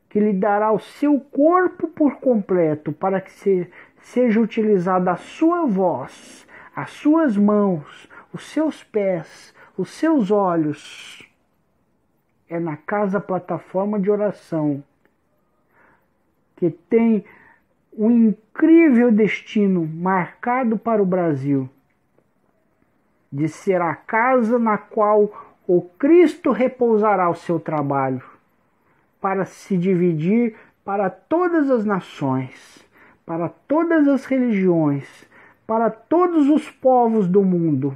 que 0.10 0.20
lhe 0.20 0.34
dará 0.34 0.72
o 0.72 0.80
seu 0.80 1.20
corpo 1.20 1.88
por 1.88 2.18
completo 2.18 2.92
para 2.92 3.22
que 3.22 3.32
se, 3.32 3.68
seja 4.02 4.40
utilizada 4.40 5.12
a 5.12 5.16
sua 5.16 5.66
voz, 5.66 6.48
as 6.76 6.92
suas 6.92 7.38
mãos, 7.38 8.10
os 8.34 8.44
seus 8.52 8.84
pés, 8.84 9.54
os 9.78 9.90
seus 9.90 10.32
olhos. 10.32 11.28
É 12.48 12.60
na 12.60 12.78
casa 12.78 13.20
plataforma 13.20 14.00
de 14.00 14.10
oração 14.10 14.84
que 16.56 16.70
tem 16.70 17.24
um 17.98 18.10
incrível 18.12 19.12
destino 19.12 19.86
marcado 19.86 20.78
para 20.78 21.02
o 21.02 21.06
Brasil 21.06 21.70
de 23.32 23.48
ser 23.48 23.82
a 23.82 23.96
casa 23.96 24.58
na 24.58 24.78
qual 24.78 25.58
o 25.68 25.82
Cristo 25.82 26.52
repousará 26.52 27.30
o 27.30 27.36
seu 27.36 27.60
trabalho 27.60 28.24
para 29.22 29.46
se 29.46 29.78
dividir 29.78 30.56
para 30.84 31.10
todas 31.10 31.70
as 31.70 31.86
nações, 31.86 32.84
para 33.26 33.50
todas 33.50 34.08
as 34.08 34.26
religiões, 34.26 35.08
para 35.68 35.92
todos 35.92 36.50
os 36.50 36.70
povos 36.72 37.28
do 37.28 37.44
mundo. 37.44 37.96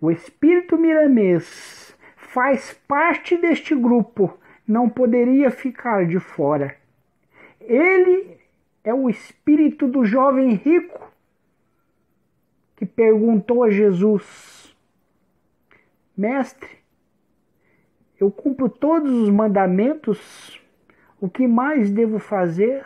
O 0.00 0.10
espírito 0.10 0.76
miramês 0.76 1.96
faz 2.16 2.72
parte 2.88 3.36
deste 3.36 3.72
grupo, 3.72 4.36
não 4.66 4.88
poderia 4.88 5.50
ficar 5.50 6.04
de 6.06 6.18
fora. 6.18 6.81
Ele 7.66 8.38
é 8.84 8.92
o 8.92 9.08
espírito 9.08 9.86
do 9.86 10.04
jovem 10.04 10.54
rico 10.54 11.12
que 12.76 12.86
perguntou 12.86 13.62
a 13.62 13.70
Jesus: 13.70 14.76
Mestre, 16.16 16.68
eu 18.18 18.30
cumpro 18.30 18.68
todos 18.68 19.12
os 19.12 19.30
mandamentos, 19.30 20.60
o 21.20 21.28
que 21.28 21.46
mais 21.46 21.90
devo 21.90 22.18
fazer 22.18 22.84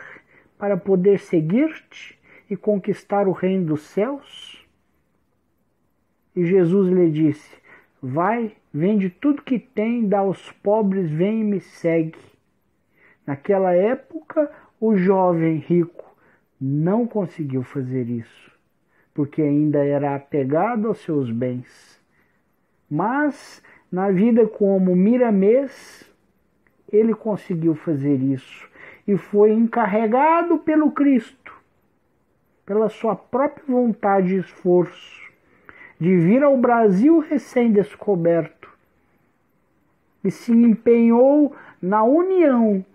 para 0.57 0.77
poder 0.77 1.19
seguir-te 1.19 2.17
e 2.49 2.55
conquistar 2.55 3.27
o 3.27 3.31
reino 3.31 3.65
dos 3.65 3.81
céus? 3.81 4.65
E 6.35 6.45
Jesus 6.45 6.91
lhe 6.91 7.09
disse: 7.09 7.57
Vai, 8.01 8.55
vende 8.71 9.09
tudo 9.09 9.41
que 9.41 9.57
tem, 9.57 10.07
dá 10.07 10.19
aos 10.19 10.51
pobres, 10.51 11.09
vem 11.09 11.41
e 11.41 11.43
me 11.43 11.59
segue. 11.59 12.19
Naquela 13.25 13.73
época, 13.73 14.51
o 14.79 14.95
jovem 14.95 15.57
rico 15.57 16.05
não 16.59 17.07
conseguiu 17.07 17.63
fazer 17.63 18.09
isso, 18.09 18.51
porque 19.13 19.41
ainda 19.41 19.83
era 19.83 20.15
apegado 20.15 20.87
aos 20.87 20.99
seus 20.99 21.31
bens. 21.31 21.99
Mas 22.89 23.61
na 23.91 24.11
vida 24.11 24.47
como 24.47 24.95
Miramês, 24.95 26.09
ele 26.91 27.13
conseguiu 27.13 27.75
fazer 27.75 28.21
isso 28.21 28.69
e 29.07 29.17
foi 29.17 29.51
encarregado 29.51 30.57
pelo 30.59 30.91
Cristo, 30.91 31.53
pela 32.65 32.89
sua 32.89 33.15
própria 33.15 33.65
vontade 33.67 34.35
e 34.35 34.39
esforço, 34.39 35.31
de 35.99 36.15
vir 36.17 36.43
ao 36.43 36.57
Brasil 36.57 37.19
recém-descoberto. 37.19 38.67
E 40.23 40.29
se 40.29 40.51
empenhou 40.51 41.55
na 41.81 42.03
união 42.03 42.85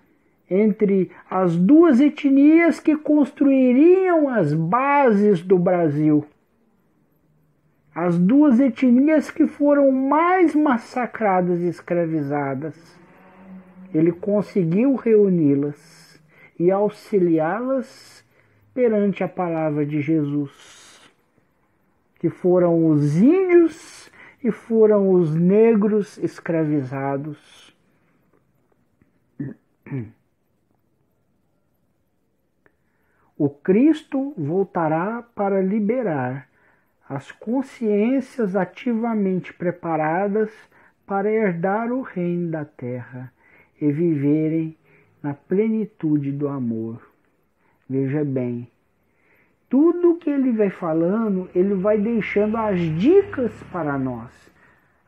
entre 0.53 1.11
as 1.31 1.57
duas 1.57 2.01
etnias 2.01 2.79
que 2.79 2.97
construiriam 2.97 4.29
as 4.29 4.53
bases 4.53 5.43
do 5.43 5.59
Brasil 5.59 6.27
as 7.95 8.19
duas 8.19 8.59
etnias 8.59 9.31
que 9.31 9.47
foram 9.47 9.91
mais 9.91 10.55
massacradas 10.55 11.61
e 11.61 11.67
escravizadas. 11.67 12.75
Ele 13.93 14.11
conseguiu 14.11 14.95
reuni-las 14.95 16.19
e 16.59 16.71
auxiliá-las 16.71 18.25
perante 18.73 19.23
a 19.23 19.29
palavra 19.29 19.85
de 19.85 20.01
Jesus, 20.01 21.03
que 22.19 22.31
foram 22.31 22.87
os 22.87 23.17
índios 23.19 24.11
e 24.43 24.51
foram 24.51 25.11
os 25.11 25.35
negros 25.35 26.17
escravizados. 26.17 27.77
O 33.45 33.51
Cristo 33.51 34.33
voltará 34.39 35.21
para 35.35 35.61
liberar 35.61 36.49
as 37.09 37.33
consciências 37.33 38.55
ativamente 38.55 39.53
preparadas 39.53 40.53
para 41.05 41.29
herdar 41.29 41.91
o 41.91 42.03
reino 42.03 42.53
da 42.53 42.65
terra 42.65 43.33
e 43.81 43.91
viverem 43.91 44.77
na 45.21 45.35
plenitude 45.35 46.31
do 46.31 46.47
amor. 46.47 47.03
Veja 47.91 48.25
bem, 48.25 48.71
tudo 49.69 50.19
que 50.19 50.31
ele 50.31 50.53
vai 50.53 50.71
falando, 50.71 51.51
ele 51.53 51.75
vai 51.75 51.99
deixando 51.99 52.57
as 52.57 52.79
dicas 52.97 53.53
para 53.73 53.99
nós, 53.99 54.31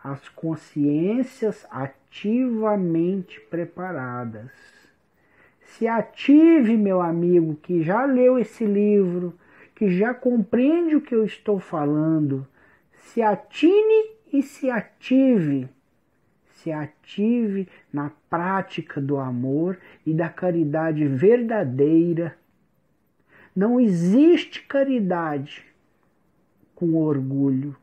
as 0.02 0.28
consciências 0.30 1.64
ativamente 1.70 3.38
preparadas. 3.42 4.73
Se 5.76 5.88
ative, 5.88 6.76
meu 6.76 7.02
amigo, 7.02 7.56
que 7.56 7.82
já 7.82 8.04
leu 8.04 8.38
esse 8.38 8.64
livro, 8.64 9.34
que 9.74 9.90
já 9.90 10.14
compreende 10.14 10.94
o 10.94 11.00
que 11.00 11.12
eu 11.12 11.24
estou 11.24 11.58
falando, 11.58 12.46
se 12.92 13.20
atine 13.20 14.10
e 14.32 14.40
se 14.40 14.70
ative. 14.70 15.68
se 16.52 16.72
ative 16.72 17.68
na 17.92 18.10
prática 18.30 18.98
do 18.98 19.18
amor 19.18 19.78
e 20.06 20.14
da 20.14 20.30
caridade 20.30 21.06
verdadeira. 21.06 22.38
Não 23.54 23.78
existe 23.78 24.62
caridade 24.62 25.62
com 26.74 26.94
orgulho. 26.94 27.76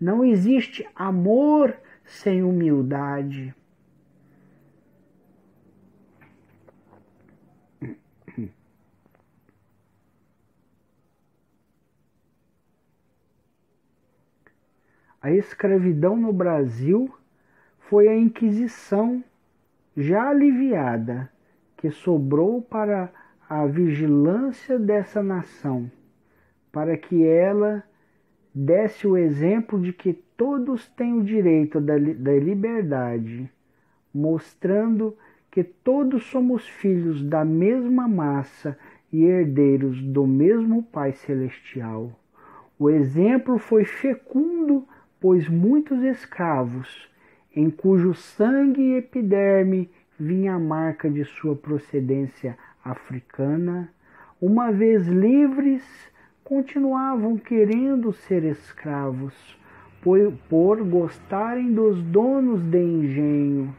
Não 0.00 0.24
existe 0.24 0.84
amor 0.96 1.76
sem 2.04 2.42
humildade. 2.42 3.54
A 15.24 15.30
escravidão 15.32 16.18
no 16.18 16.34
Brasil 16.34 17.10
foi 17.88 18.08
a 18.08 18.14
Inquisição 18.14 19.24
já 19.96 20.28
aliviada 20.28 21.32
que 21.78 21.90
sobrou 21.90 22.60
para 22.60 23.10
a 23.48 23.64
vigilância 23.64 24.78
dessa 24.78 25.22
nação, 25.22 25.90
para 26.70 26.98
que 26.98 27.24
ela 27.26 27.82
desse 28.54 29.06
o 29.06 29.16
exemplo 29.16 29.80
de 29.80 29.94
que 29.94 30.12
todos 30.12 30.86
têm 30.88 31.14
o 31.14 31.24
direito 31.24 31.80
da, 31.80 31.94
da 31.96 32.34
liberdade, 32.34 33.50
mostrando 34.12 35.16
que 35.50 35.64
todos 35.64 36.24
somos 36.26 36.68
filhos 36.68 37.24
da 37.24 37.46
mesma 37.46 38.06
massa 38.06 38.76
e 39.10 39.24
herdeiros 39.24 40.02
do 40.02 40.26
mesmo 40.26 40.82
Pai 40.82 41.12
Celestial. 41.14 42.12
O 42.78 42.90
exemplo 42.90 43.56
foi 43.56 43.86
fecundo 43.86 44.86
pois 45.24 45.48
muitos 45.48 46.02
escravos, 46.02 47.08
em 47.56 47.70
cujo 47.70 48.12
sangue 48.12 48.82
e 48.82 48.96
epiderme 48.96 49.90
vinha 50.20 50.56
a 50.56 50.58
marca 50.58 51.08
de 51.08 51.24
sua 51.24 51.56
procedência 51.56 52.58
africana, 52.84 53.90
uma 54.38 54.70
vez 54.70 55.06
livres, 55.06 55.82
continuavam 56.44 57.38
querendo 57.38 58.12
ser 58.12 58.44
escravos, 58.44 59.32
por, 60.02 60.30
por 60.46 60.84
gostarem 60.84 61.72
dos 61.72 62.02
donos 62.02 62.60
de 62.60 62.82
engenho, 62.82 63.74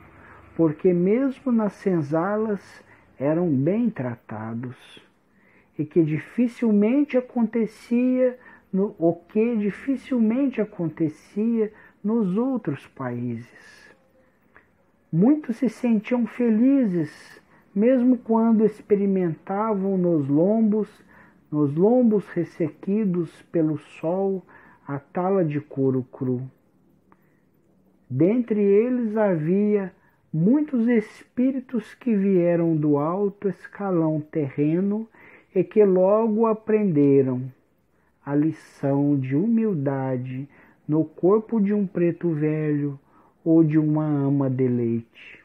porque 0.55 0.91
mesmo 0.95 1.51
nas 1.51 1.73
senzalas 1.73 2.83
eram 3.19 3.47
bem 3.51 3.91
tratados, 3.91 4.75
e 5.77 5.85
que 5.85 6.01
dificilmente 6.01 7.15
acontecia 7.15 8.35
no, 8.75 8.93
o 8.99 9.13
que 9.13 9.55
dificilmente 9.55 10.59
acontecia 10.59 11.71
nos 12.03 12.35
outros 12.35 12.85
países. 12.87 13.95
Muitos 15.09 15.55
se 15.55 15.69
sentiam 15.69 16.27
felizes, 16.27 17.41
mesmo 17.73 18.17
quando 18.17 18.65
experimentavam 18.65 19.97
nos 19.97 20.27
lombos, 20.27 20.89
nos 21.49 21.73
lombos 21.73 22.27
ressequidos 22.31 23.41
pelo 23.43 23.77
sol, 23.77 24.45
a 24.85 24.99
tala 24.99 25.45
de 25.45 25.61
couro 25.61 26.03
cru. 26.11 26.41
Dentre 28.09 28.59
eles 28.61 29.15
havia 29.15 29.93
muitos 30.33 30.85
espíritos 30.89 31.95
que 31.95 32.13
vieram 32.13 32.75
do 32.75 32.97
alto 32.97 33.47
escalão 33.47 34.19
terreno 34.19 35.07
e 35.55 35.63
que 35.63 35.83
logo 35.85 36.45
aprenderam 36.45 37.49
a 38.25 38.33
lição 38.33 39.19
de 39.19 39.35
humildade 39.35 40.49
no 40.87 41.05
corpo 41.05 41.59
de 41.59 41.73
um 41.73 41.85
preto 41.85 42.29
velho 42.29 42.99
ou 43.43 43.63
de 43.63 43.77
uma 43.77 44.05
ama 44.05 44.49
de 44.49 44.67
leite. 44.67 45.43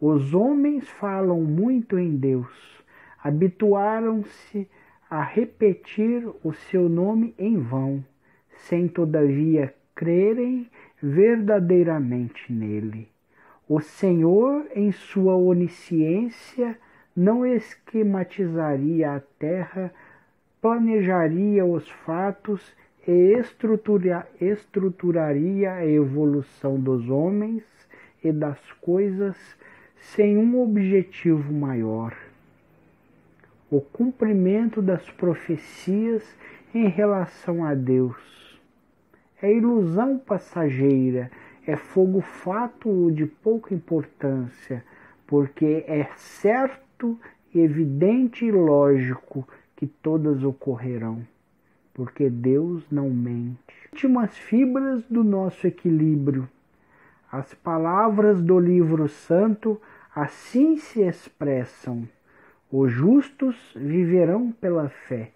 Os 0.00 0.32
homens 0.32 0.88
falam 0.88 1.42
muito 1.42 1.98
em 1.98 2.16
Deus, 2.16 2.82
habituaram-se 3.22 4.68
a 5.10 5.22
repetir 5.22 6.26
o 6.44 6.52
seu 6.52 6.88
nome 6.88 7.34
em 7.36 7.58
vão, 7.58 8.04
sem 8.50 8.86
todavia 8.86 9.74
crerem 9.94 10.70
verdadeiramente 11.02 12.52
nele. 12.52 13.08
O 13.68 13.80
Senhor, 13.80 14.66
em 14.74 14.92
sua 14.92 15.34
onisciência, 15.36 16.78
não 17.14 17.44
esquematizaria 17.44 19.12
a 19.12 19.20
terra 19.20 19.92
planejaria 20.60 21.64
os 21.64 21.88
fatos 21.88 22.74
e 23.06 23.32
estrutura, 23.38 24.26
estruturaria 24.40 25.72
a 25.72 25.86
evolução 25.86 26.78
dos 26.78 27.08
homens 27.08 27.64
e 28.22 28.30
das 28.30 28.58
coisas 28.80 29.36
sem 29.96 30.36
um 30.36 30.60
objetivo 30.62 31.52
maior: 31.52 32.14
o 33.70 33.80
cumprimento 33.80 34.82
das 34.82 35.08
profecias 35.10 36.22
em 36.74 36.88
relação 36.88 37.64
a 37.64 37.74
Deus. 37.74 38.60
É 39.42 39.50
ilusão 39.50 40.18
passageira, 40.18 41.30
é 41.66 41.74
fogo 41.74 42.20
fato 42.20 43.10
de 43.10 43.24
pouca 43.24 43.74
importância, 43.74 44.84
porque 45.26 45.84
é 45.88 46.06
certo, 46.14 47.18
evidente 47.54 48.44
e 48.44 48.52
lógico 48.52 49.48
que 49.80 49.86
todas 49.86 50.44
ocorrerão, 50.44 51.26
porque 51.94 52.28
Deus 52.28 52.84
não 52.90 53.08
mente. 53.08 53.56
Últimas 53.90 54.36
fibras 54.36 55.02
do 55.08 55.24
nosso 55.24 55.66
equilíbrio. 55.66 56.46
As 57.32 57.54
palavras 57.54 58.42
do 58.42 58.60
livro 58.60 59.08
santo 59.08 59.80
assim 60.14 60.76
se 60.76 61.00
expressam: 61.00 62.06
os 62.70 62.92
justos 62.92 63.56
viverão 63.74 64.52
pela 64.52 64.90
fé. 64.90 65.32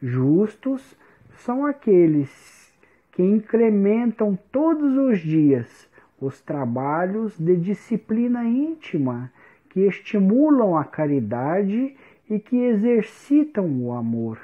Justos 0.00 0.96
são 1.38 1.66
aqueles 1.66 2.72
que 3.10 3.24
incrementam 3.24 4.38
todos 4.52 4.96
os 4.96 5.18
dias 5.18 5.90
os 6.20 6.40
trabalhos 6.40 7.36
de 7.36 7.56
disciplina 7.56 8.44
íntima 8.44 9.32
que 9.68 9.80
estimulam 9.80 10.76
a 10.76 10.84
caridade 10.84 11.96
e 12.32 12.40
que 12.40 12.56
exercitam 12.56 13.66
o 13.82 13.92
amor, 13.92 14.40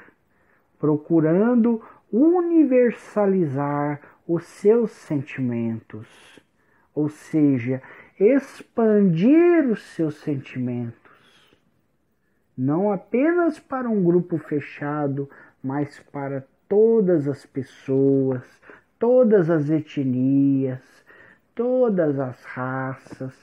procurando 0.77 1.81
universalizar 2.13 3.99
os 4.27 4.43
seus 4.43 4.91
sentimentos, 4.91 6.07
ou 6.93 7.09
seja, 7.09 7.81
expandir 8.19 9.67
os 9.71 9.81
seus 9.81 10.19
sentimentos, 10.21 11.57
não 12.55 12.91
apenas 12.91 13.59
para 13.59 13.89
um 13.89 14.03
grupo 14.03 14.37
fechado, 14.37 15.27
mas 15.63 15.99
para 16.11 16.45
todas 16.67 17.27
as 17.27 17.43
pessoas, 17.43 18.43
todas 18.99 19.49
as 19.49 19.67
etnias, 19.67 20.83
todas 21.55 22.19
as 22.19 22.43
raças, 22.43 23.33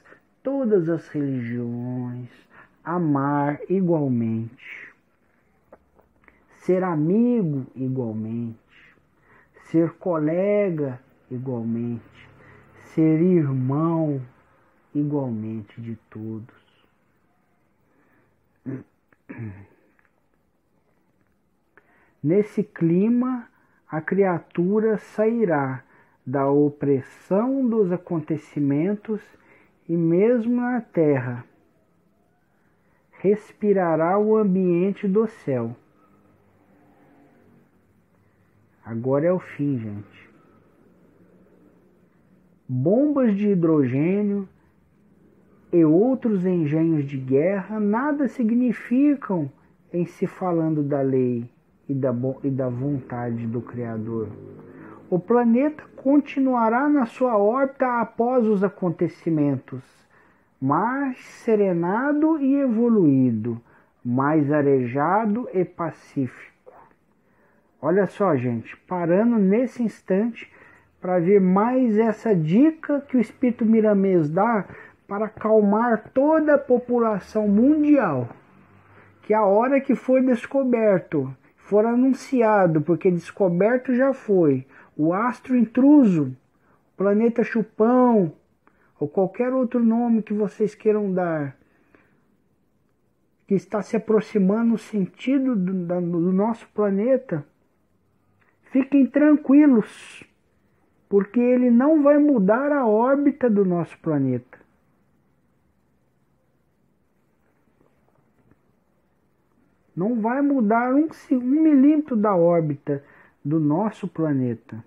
todas 0.41 0.89
as 0.89 1.09
religiões, 1.09 2.46
amar 2.87 3.61
igualmente, 3.69 4.95
ser 6.59 6.85
amigo 6.85 7.67
igualmente, 7.75 8.57
ser 9.65 9.91
colega 9.95 11.01
igualmente, 11.29 12.29
ser 12.95 13.21
irmão 13.21 14.23
igualmente 14.95 15.81
de 15.81 15.97
todos. 16.09 16.55
Nesse 22.23 22.63
clima, 22.63 23.49
a 23.89 24.01
criatura 24.01 24.97
sairá 24.97 25.83
da 26.25 26.49
opressão 26.49 27.69
dos 27.69 27.91
acontecimentos 27.91 29.21
e 29.89 29.97
mesmo 29.97 30.61
na 30.61 30.81
terra 30.81 31.45
respirará 33.19 34.19
o 34.19 34.37
ambiente 34.37 35.09
do 35.09 35.27
céu. 35.27 35.75
Agora 38.85 39.27
é 39.27 39.33
o 39.33 39.39
fim, 39.39 39.79
gente. 39.79 40.31
Bombas 42.69 43.37
de 43.37 43.49
hidrogênio 43.49 44.49
e 45.73 45.85
outros 45.85 46.47
engenhos 46.47 47.05
de 47.05 47.17
guerra 47.17 47.81
nada 47.81 48.29
significam 48.29 49.51
em 49.93 50.05
se 50.05 50.27
falando 50.27 50.83
da 50.83 51.01
lei 51.01 51.49
e 51.89 51.95
da, 51.95 52.15
e 52.45 52.51
da 52.51 52.69
vontade 52.69 53.47
do 53.47 53.61
Criador. 53.61 54.29
O 55.09 55.19
planeta 55.19 55.85
continuará 55.97 56.89
na 56.89 57.07
sua 57.07 57.39
órbita 57.39 58.01
após 58.01 58.47
os 58.47 58.63
acontecimentos 58.63 60.06
mais 60.61 61.19
serenado 61.19 62.39
e 62.41 62.57
evoluído, 62.61 63.61
mais 64.05 64.51
arejado 64.51 65.49
e 65.53 65.65
pacífico. 65.65 66.73
Olha 67.81 68.07
só, 68.07 68.35
gente, 68.37 68.77
parando 68.89 69.39
nesse 69.39 69.83
instante 69.83 70.51
para 71.01 71.19
ver 71.19 71.41
mais 71.41 71.99
essa 71.99 72.35
dica 72.35 73.01
que 73.03 73.17
o 73.17 73.21
Espírito 73.21 73.65
Miramês 73.65 74.31
dá 74.31 74.65
para 75.07 75.27
acalmar 75.27 76.11
toda 76.13 76.55
a 76.55 76.59
população 76.59 77.47
mundial. 77.47 78.29
Que 79.23 79.35
a 79.35 79.45
hora 79.45 79.81
que 79.81 79.95
for 79.95 80.23
descoberto, 80.23 81.33
for 81.57 81.85
anunciado, 81.85 82.81
porque 82.81 83.11
descoberto 83.11 83.95
já 83.95 84.13
foi, 84.13 84.67
o 84.97 85.13
astro 85.13 85.57
intruso, 85.57 86.35
planeta 86.97 87.45
chupão, 87.45 88.33
ou 88.99 89.09
qualquer 89.09 89.53
outro 89.53 89.83
nome 89.83 90.23
que 90.23 90.33
vocês 90.33 90.75
queiram 90.75 91.13
dar, 91.13 91.57
que 93.47 93.55
está 93.55 93.83
se 93.83 93.97
aproximando 93.97 94.71
no 94.71 94.79
sentido 94.79 95.55
do, 95.55 95.73
do 95.73 96.33
nosso 96.33 96.67
planeta, 96.69 97.47
fiquem 98.73 99.07
tranquilos, 99.07 100.25
porque 101.09 101.39
ele 101.39 101.71
não 101.71 102.03
vai 102.03 102.19
mudar 102.19 102.73
a 102.73 102.87
órbita 102.87 103.49
do 103.49 103.65
nosso 103.65 103.97
planeta. 103.99 104.59
Não 109.95 110.21
vai 110.21 110.43
mudar 110.43 110.95
um, 110.95 111.09
um 111.33 111.41
milímetro 111.41 112.17
da 112.17 112.37
órbita 112.37 113.03
do 113.43 113.59
nosso 113.59 114.07
planeta. 114.07 114.85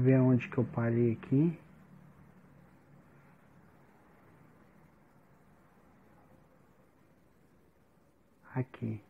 Ver 0.00 0.20
onde 0.20 0.48
que 0.48 0.58
eu 0.58 0.64
parei 0.64 1.12
aqui. 1.12 1.58
Aqui. 8.54 9.00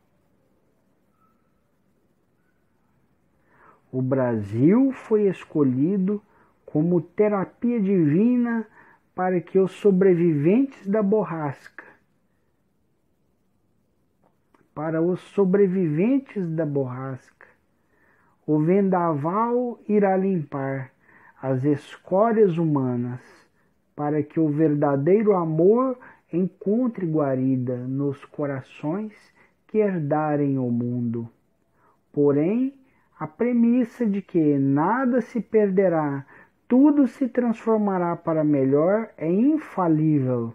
O 3.92 4.02
Brasil 4.02 4.92
foi 4.92 5.28
escolhido 5.28 6.22
como 6.64 7.00
terapia 7.00 7.80
divina 7.80 8.66
para 9.14 9.40
que 9.40 9.58
os 9.58 9.72
sobreviventes 9.72 10.86
da 10.86 11.02
borrasca, 11.02 11.84
para 14.72 15.02
os 15.02 15.20
sobreviventes 15.20 16.48
da 16.48 16.64
borrasca, 16.64 17.39
o 18.52 18.58
vendaval 18.58 19.78
irá 19.88 20.16
limpar 20.16 20.90
as 21.40 21.62
escórias 21.62 22.58
humanas, 22.58 23.20
para 23.94 24.24
que 24.24 24.40
o 24.40 24.48
verdadeiro 24.48 25.36
amor 25.36 25.96
encontre 26.32 27.06
guarida 27.06 27.76
nos 27.76 28.24
corações 28.24 29.12
que 29.68 29.78
herdarem 29.78 30.58
o 30.58 30.68
mundo. 30.68 31.28
Porém, 32.12 32.74
a 33.20 33.24
premissa 33.24 34.04
de 34.04 34.20
que 34.20 34.58
nada 34.58 35.20
se 35.20 35.40
perderá, 35.40 36.26
tudo 36.66 37.06
se 37.06 37.28
transformará 37.28 38.16
para 38.16 38.42
melhor 38.42 39.10
é 39.16 39.30
infalível. 39.30 40.52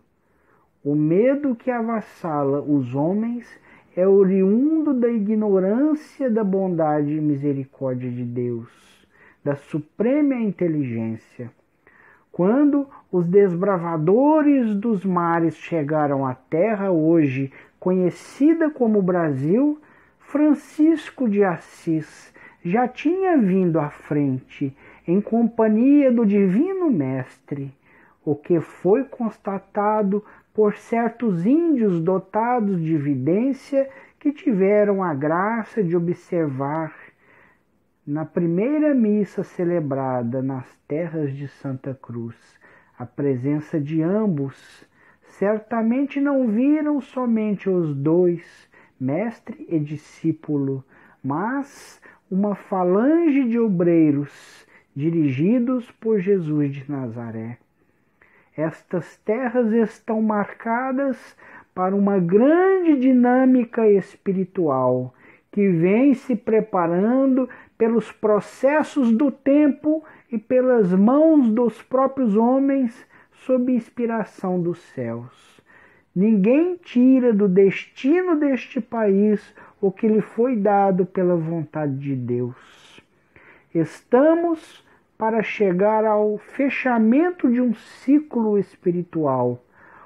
O 0.83 0.95
medo 0.95 1.55
que 1.55 1.71
avassala 1.71 2.61
os 2.61 2.93
homens 2.93 3.47
é 3.95 4.05
oriundo 4.05 4.93
da 4.93 5.07
ignorância 5.07 6.29
da 6.29 6.43
bondade 6.43 7.13
e 7.13 7.21
misericórdia 7.21 8.11
de 8.11 8.23
Deus, 8.23 8.67
da 9.43 9.55
suprema 9.55 10.35
inteligência. 10.35 11.49
Quando 12.31 12.85
os 13.09 13.25
desbravadores 13.25 14.75
dos 14.75 15.05
mares 15.05 15.55
chegaram 15.55 16.25
à 16.25 16.33
terra 16.35 16.91
hoje 16.91 17.51
conhecida 17.79 18.69
como 18.69 19.01
Brasil, 19.01 19.79
Francisco 20.19 21.29
de 21.29 21.43
Assis 21.45 22.33
já 22.63 22.89
tinha 22.89 23.37
vindo 23.37 23.79
à 23.79 23.89
frente 23.89 24.75
em 25.07 25.21
companhia 25.21 26.11
do 26.11 26.25
Divino 26.25 26.89
Mestre, 26.89 27.71
o 28.25 28.35
que 28.35 28.59
foi 28.59 29.05
constatado 29.05 30.21
por 30.55 30.77
certos 30.77 31.45
índios 31.45 31.99
dotados 31.99 32.81
de 32.81 32.95
evidência 32.95 33.89
que 34.17 34.31
tiveram 34.31 35.03
a 35.03 35.13
graça 35.13 35.83
de 35.83 35.97
observar 35.97 36.95
na 38.07 38.23
primeira 38.23 38.93
missa 38.93 39.43
celebrada 39.43 40.41
nas 40.41 40.65
terras 40.87 41.35
de 41.35 41.49
Santa 41.49 41.93
Cruz 41.93 42.37
a 42.97 43.05
presença 43.05 43.79
de 43.81 44.01
ambos. 44.01 44.87
Certamente 45.23 46.21
não 46.21 46.47
viram 46.47 47.01
somente 47.01 47.69
os 47.69 47.93
dois, 47.93 48.69
mestre 48.97 49.65
e 49.67 49.77
discípulo, 49.77 50.85
mas 51.21 52.01
uma 52.31 52.55
falange 52.55 53.43
de 53.43 53.59
obreiros 53.59 54.65
dirigidos 54.95 55.91
por 55.91 56.19
Jesus 56.19 56.71
de 56.71 56.89
Nazaré. 56.89 57.57
Estas 58.57 59.17
terras 59.17 59.71
estão 59.71 60.21
marcadas 60.21 61.35
para 61.73 61.95
uma 61.95 62.17
grande 62.17 62.97
dinâmica 62.97 63.87
espiritual 63.89 65.13
que 65.51 65.69
vem 65.69 66.13
se 66.13 66.35
preparando 66.35 67.49
pelos 67.77 68.11
processos 68.11 69.11
do 69.11 69.29
tempo 69.31 70.03
e 70.31 70.37
pelas 70.37 70.93
mãos 70.93 71.49
dos 71.49 71.81
próprios 71.81 72.35
homens 72.35 73.05
sob 73.31 73.71
inspiração 73.71 74.61
dos 74.61 74.79
céus. 74.93 75.61
Ninguém 76.15 76.77
tira 76.77 77.33
do 77.33 77.47
destino 77.47 78.37
deste 78.37 78.79
país 78.79 79.53
o 79.81 79.91
que 79.91 80.07
lhe 80.07 80.21
foi 80.21 80.55
dado 80.55 81.05
pela 81.05 81.35
vontade 81.35 81.97
de 81.97 82.15
Deus. 82.15 83.01
Estamos 83.73 84.84
para 85.17 85.41
chegar 85.41 86.03
ao 86.05 86.37
fechamento 86.37 87.49
de 87.49 87.61
um 87.61 87.73
ciclo 87.73 88.57
espiritual, 88.59 89.63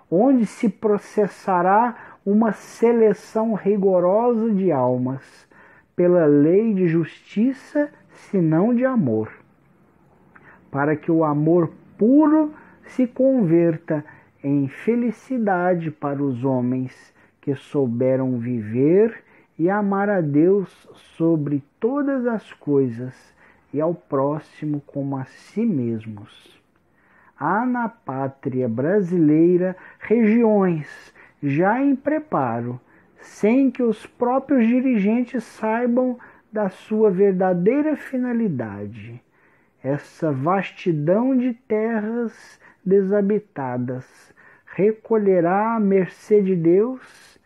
onde 0.10 0.46
se 0.46 0.70
processará 0.70 2.18
uma 2.26 2.52
seleção 2.52 3.54
rigorosa 3.54 4.52
de 4.52 4.72
almas, 4.72 5.48
pela 5.96 6.26
lei 6.26 6.74
de 6.74 6.88
justiça, 6.88 7.90
senão 8.10 8.74
de 8.74 8.86
amor, 8.86 9.32
para 10.72 10.96
que 10.96 11.12
o 11.12 11.24
amor 11.24 11.72
puro 11.98 12.54
se 12.86 13.06
converta 13.06 14.06
em 14.44 14.68
felicidade 14.68 15.92
para 15.92 16.24
os 16.24 16.46
homens 16.46 17.14
que 17.42 17.54
souberam 17.56 18.38
viver 18.38 19.24
e 19.58 19.70
amar 19.70 20.10
a 20.10 20.22
Deus 20.22 20.70
sobre 21.18 21.64
todas 21.80 22.26
as 22.26 22.54
coisas 22.54 23.14
e 23.74 23.80
ao 23.80 23.94
próximo 23.94 24.82
como 24.86 25.18
a 25.18 25.26
si 25.26 25.66
mesmos. 25.66 26.60
Há 27.38 27.66
na 27.66 27.88
pátria 27.88 28.68
brasileira 28.68 29.76
regiões 30.00 31.14
já 31.42 31.82
em 31.82 31.96
preparo, 31.96 32.80
sem 33.22 33.72
que 33.72 33.82
os 33.82 34.06
próprios 34.06 34.68
dirigentes 34.68 35.44
saibam 35.44 36.18
da 36.52 36.70
sua 36.70 37.10
verdadeira 37.10 37.96
finalidade. 37.96 39.22
Essa 39.82 40.32
vastidão 40.32 41.38
de 41.38 41.54
terras 41.54 42.60
desabitadas 42.84 44.34
recolherá 44.66 45.76
à 45.76 45.80
mercê 45.80 46.42
de 46.42 46.56
Deus 46.56 47.40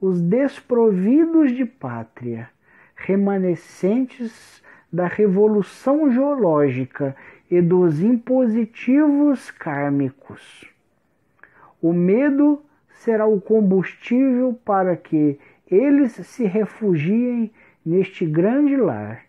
os 0.00 0.20
desprovidos 0.20 1.52
de 1.52 1.64
pátria, 1.64 2.48
remanescentes 2.94 4.62
da 4.94 5.08
revolução 5.08 6.08
geológica 6.08 7.16
e 7.50 7.60
dos 7.60 8.00
impositivos 8.00 9.50
kármicos. 9.50 10.70
O 11.82 11.92
medo 11.92 12.62
será 13.00 13.26
o 13.26 13.40
combustível 13.40 14.56
para 14.64 14.96
que 14.96 15.36
eles 15.68 16.12
se 16.12 16.44
refugiem 16.44 17.50
neste 17.84 18.24
grande 18.24 18.76
lar, 18.76 19.22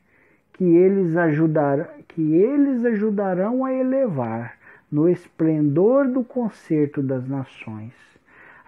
que 0.53 0.63
eles, 0.63 1.17
ajudar, 1.17 1.95
que 2.09 2.35
eles 2.35 2.85
ajudarão 2.85 3.65
a 3.65 3.73
elevar 3.73 4.59
no 4.91 5.09
esplendor 5.09 6.07
do 6.07 6.23
concerto 6.23 7.01
das 7.01 7.27
nações. 7.27 7.93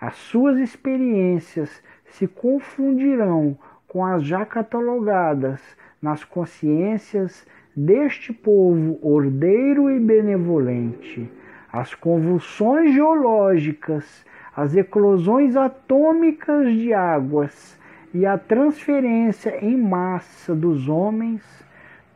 As 0.02 0.16
suas 0.16 0.58
experiências 0.58 1.80
se 2.08 2.28
confundirão 2.28 3.56
com 3.88 4.04
as 4.04 4.24
já 4.24 4.44
catalogadas 4.44 5.62
nas 6.02 6.24
consciências 6.24 7.46
deste 7.76 8.34
povo 8.34 9.00
ordeiro 9.02 9.90
e 9.90 10.00
benevolente. 10.00 11.30
As 11.72 11.94
convulsões 11.94 12.94
geológicas, 12.94 14.26
as 14.56 14.76
eclosões 14.76 15.56
atômicas 15.56 16.74
de 16.74 16.94
águas 16.94 17.78
e 18.14 18.26
a 18.26 18.38
transferência 18.38 19.64
em 19.64 19.78
massa 19.78 20.56
dos 20.56 20.90
homens, 20.90 21.44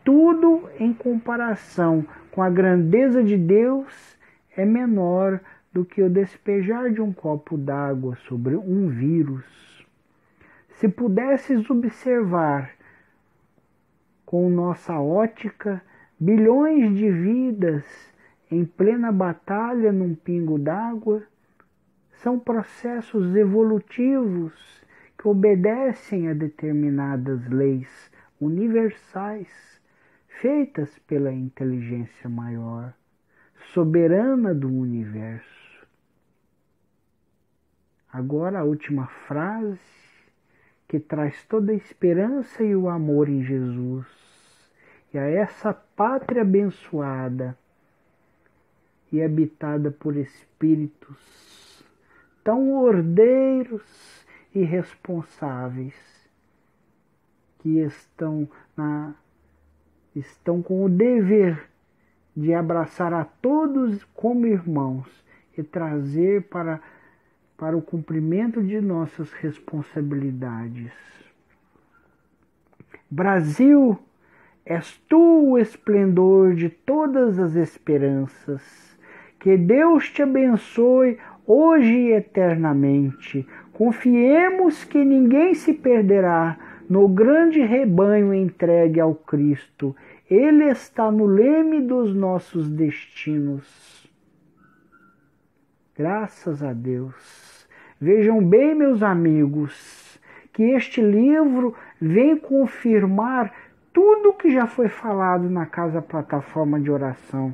tudo 0.04 0.68
em 0.80 0.94
comparação 0.94 2.04
com 2.32 2.42
a 2.42 2.50
grandeza 2.50 3.24
de 3.24 3.38
Deus 3.38 4.18
é 4.56 4.66
menor 4.66 5.40
do 5.72 5.86
que 5.86 6.02
o 6.02 6.10
despejar 6.10 6.92
de 6.92 7.02
um 7.02 7.14
copo 7.14 7.58
d'água 7.58 8.16
sobre 8.28 8.56
um 8.56 8.88
vírus. 8.88 9.46
Se 10.72 10.88
pudesses 10.88 11.70
observar 11.70 12.72
com 14.32 14.50
nossa 14.50 14.98
ótica 14.98 15.84
bilhões 16.18 16.96
de 16.96 17.12
vidas 17.12 17.84
em 18.50 18.64
plena 18.64 19.12
batalha 19.12 19.92
num 19.92 20.16
pingo 20.16 20.58
d'água, 20.58 21.22
são 22.14 22.40
processos 22.40 23.36
evolutivos 23.36 24.54
que 25.18 25.28
obedecem 25.28 26.30
a 26.30 26.34
determinadas 26.34 27.46
leis 27.50 28.10
universais 28.40 29.50
feitas 30.40 30.98
pela 31.00 31.34
inteligência 31.34 32.30
maior, 32.30 32.94
soberana 33.74 34.56
do 34.56 34.70
universo. 34.70 35.86
Agora 38.14 38.60
a 38.60 38.64
última 38.64 39.08
frase 39.28 39.78
que 40.92 41.00
traz 41.00 41.42
toda 41.46 41.72
a 41.72 41.76
esperança 41.76 42.62
e 42.62 42.76
o 42.76 42.90
amor 42.90 43.30
em 43.30 43.42
Jesus. 43.42 44.06
E 45.14 45.18
a 45.18 45.26
essa 45.26 45.74
pátria 45.74 46.42
abençoada 46.42 47.58
e 49.10 49.24
habitada 49.24 49.90
por 49.90 50.18
espíritos 50.18 51.82
tão 52.44 52.74
ordeiros 52.74 54.26
e 54.54 54.64
responsáveis 54.64 55.96
que 57.60 57.80
estão 57.80 58.46
na 58.76 59.16
estão 60.14 60.62
com 60.62 60.84
o 60.84 60.90
dever 60.90 61.70
de 62.36 62.54
abraçar 62.54 63.14
a 63.14 63.24
todos 63.24 64.04
como 64.14 64.46
irmãos 64.46 65.08
e 65.58 65.64
trazer 65.64 66.50
para 66.50 66.82
para 67.62 67.78
o 67.78 67.82
cumprimento 67.82 68.60
de 68.64 68.82
nossas 68.82 69.32
responsabilidades. 69.34 70.92
Brasil, 73.08 74.00
és 74.66 75.00
tu 75.08 75.52
o 75.52 75.60
esplendor 75.60 76.56
de 76.56 76.70
todas 76.70 77.38
as 77.38 77.56
esperanças. 77.56 78.98
Que 79.40 79.56
Deus 79.58 80.10
te 80.10 80.24
abençoe 80.24 81.20
hoje 81.46 81.94
e 81.94 82.14
eternamente. 82.14 83.48
Confiemos 83.74 84.84
que 84.84 85.06
ninguém 85.06 85.54
se 85.54 85.72
perderá 85.72 86.58
no 86.90 87.08
grande 87.08 87.62
rebanho 87.62 88.34
entregue 88.34 89.00
ao 89.00 89.14
Cristo. 89.14 89.96
Ele 90.28 90.64
está 90.64 91.12
no 91.12 91.28
leme 91.28 91.80
dos 91.80 92.12
nossos 92.16 92.68
destinos. 92.68 94.10
Graças 95.98 96.64
a 96.64 96.72
Deus. 96.72 97.68
Vejam 98.00 98.44
bem, 98.44 98.74
meus 98.74 99.04
amigos, 99.04 100.20
que 100.54 100.64
este 100.64 101.02
livro 101.02 101.76
vem 102.00 102.38
confirmar 102.38 103.54
tudo 103.92 104.34
que 104.34 104.52
já 104.52 104.66
foi 104.66 104.88
falado 104.88 105.50
na 105.50 105.66
Casa 105.66 106.02
Plataforma 106.02 106.80
de 106.80 106.90
Oração. 106.90 107.54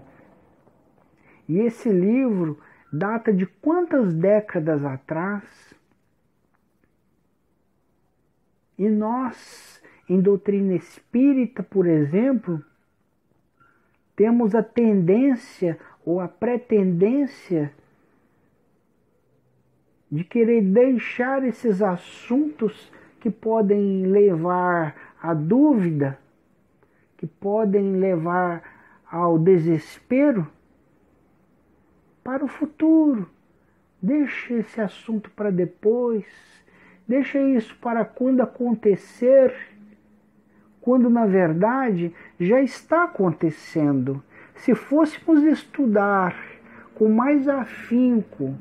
E 1.50 1.60
esse 1.60 1.90
livro 1.90 2.60
data 2.94 3.34
de 3.34 3.46
quantas 3.46 4.14
décadas 4.14 4.86
atrás? 4.86 5.44
E 8.78 8.88
nós, 8.88 9.82
em 10.08 10.22
doutrina 10.22 10.76
espírita, 10.76 11.64
por 11.64 11.88
exemplo, 11.88 12.64
temos 14.16 14.54
a 14.54 14.62
tendência 14.62 15.80
ou 16.06 16.20
a 16.20 16.28
pretendência 16.28 17.74
de 20.12 20.24
querer 20.24 20.62
deixar 20.62 21.44
esses 21.44 21.82
assuntos 21.82 22.92
que 23.20 23.30
podem 23.30 24.06
levar 24.06 24.96
à 25.22 25.34
dúvida, 25.34 26.18
que 27.18 27.28
podem 27.28 27.98
levar 27.98 28.64
ao 29.10 29.38
desespero, 29.38 30.48
para 32.24 32.44
o 32.44 32.48
futuro. 32.48 33.30
Deixa 34.02 34.54
esse 34.54 34.80
assunto 34.80 35.32
para 35.32 35.50
depois. 35.50 36.26
Deixa 37.08 37.40
isso 37.40 37.76
para 37.82 38.04
quando 38.04 38.42
acontecer, 38.42 39.54
quando 40.82 41.10
na 41.10 41.26
verdade 41.26 42.14
já 42.38 42.62
está 42.62 43.06
acontecendo. 43.06 44.22
Se 44.56 44.76
fôssemos 44.76 45.42
estudar 45.44 46.36
com 46.96 47.08
mais 47.08 47.48
afinco 47.48 48.56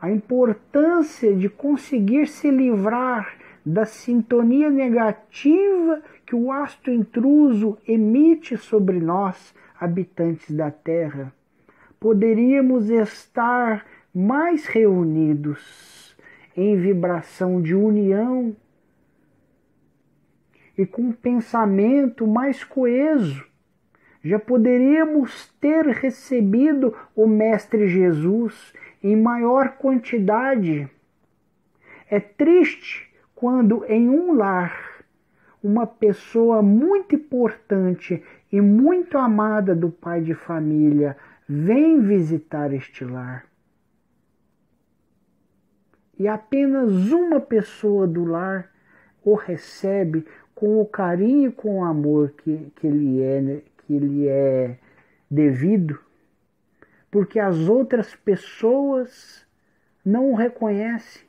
a 0.00 0.10
importância 0.10 1.34
de 1.34 1.48
conseguir 1.48 2.26
se 2.26 2.50
livrar 2.50 3.36
da 3.64 3.84
sintonia 3.84 4.70
negativa 4.70 6.02
que 6.24 6.34
o 6.34 6.50
astro 6.50 6.92
intruso 6.92 7.76
emite 7.86 8.56
sobre 8.56 8.98
nós, 8.98 9.54
habitantes 9.78 10.50
da 10.50 10.70
Terra, 10.70 11.32
poderíamos 11.98 12.88
estar 12.88 13.84
mais 14.14 14.66
reunidos 14.66 16.16
em 16.56 16.76
vibração 16.76 17.60
de 17.60 17.74
união 17.74 18.56
e 20.76 20.86
com 20.86 21.02
um 21.02 21.12
pensamento 21.12 22.26
mais 22.26 22.64
coeso. 22.64 23.44
Já 24.22 24.38
poderíamos 24.38 25.48
ter 25.60 25.86
recebido 25.86 26.94
o 27.14 27.26
Mestre 27.26 27.88
Jesus 27.88 28.72
em 29.02 29.16
maior 29.16 29.76
quantidade. 29.76 30.88
É 32.08 32.20
triste 32.20 33.08
quando 33.34 33.84
em 33.86 34.08
um 34.08 34.32
lar 34.32 35.04
uma 35.62 35.86
pessoa 35.86 36.62
muito 36.62 37.14
importante 37.14 38.22
e 38.50 38.60
muito 38.60 39.18
amada 39.18 39.74
do 39.74 39.90
pai 39.90 40.20
de 40.20 40.34
família 40.34 41.16
vem 41.48 42.00
visitar 42.00 42.72
este 42.72 43.04
lar. 43.04 43.44
E 46.18 46.28
apenas 46.28 47.10
uma 47.12 47.40
pessoa 47.40 48.06
do 48.06 48.24
lar 48.24 48.70
o 49.24 49.34
recebe 49.34 50.26
com 50.54 50.80
o 50.80 50.86
carinho 50.86 51.48
e 51.48 51.52
com 51.52 51.78
o 51.78 51.84
amor 51.84 52.32
que, 52.32 52.70
que, 52.76 52.88
lhe, 52.88 53.22
é, 53.22 53.62
que 53.78 53.98
lhe 53.98 54.28
é 54.28 54.76
devido 55.30 55.98
porque 57.10 57.38
as 57.40 57.68
outras 57.68 58.14
pessoas 58.14 59.46
não 60.04 60.30
o 60.30 60.34
reconhecem. 60.34 61.22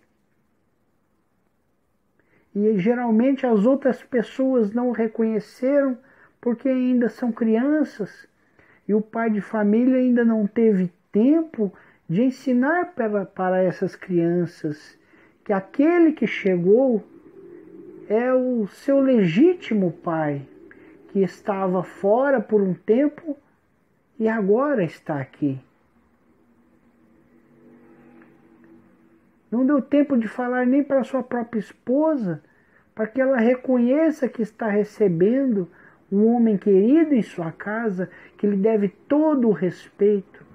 E 2.54 2.78
geralmente 2.78 3.46
as 3.46 3.65
outras 3.65 4.04
pessoas 4.04 4.74
não 4.74 4.89
o 4.89 4.94
reconheceram 4.94 5.98
porque 6.39 6.67
ainda 6.67 7.08
são 7.08 7.32
crianças 7.32 8.28
e 8.88 8.94
o 8.94 9.02
pai 9.02 9.30
de 9.30 9.41
família 9.41 9.98
ainda 9.98 10.26
não 10.26 10.46
teve 10.46 10.91
tempo 11.12 11.72
de 12.10 12.24
ensinar 12.24 12.94
para, 12.94 13.26
para 13.26 13.63
essas 13.63 13.96
crianças 13.96 15.00
que 15.46 15.54
aquele 15.54 16.12
que 16.12 16.28
chegou 16.28 17.04
é 18.10 18.34
o 18.34 18.67
seu 18.67 19.00
legítimo 19.00 19.91
pai, 19.91 20.46
que 21.10 21.20
estava 21.20 21.82
fora 21.84 22.41
por 22.41 22.62
um 22.62 22.74
tempo 22.74 23.38
e 24.20 24.28
agora 24.28 24.84
está 24.84 25.20
aqui. 25.22 25.58
Não 29.52 29.66
deu 29.66 29.82
tempo 29.82 30.18
de 30.18 30.30
falar 30.30 30.66
nem 30.66 30.82
para 30.82 31.04
sua 31.04 31.22
própria 31.22 31.60
esposa, 31.60 32.42
para 32.96 33.06
que 33.06 33.20
ela 33.20 33.38
reconheça 33.38 34.30
que 34.30 34.42
está 34.42 34.68
recebendo 34.70 35.70
um 36.10 36.26
homem 36.26 36.58
querido 36.58 37.14
em 37.14 37.22
sua 37.22 37.52
casa, 37.52 38.10
que 38.38 38.48
lhe 38.48 38.56
deve 38.56 38.88
todo 38.88 39.50
o 39.50 39.54
respeito. 39.54 40.46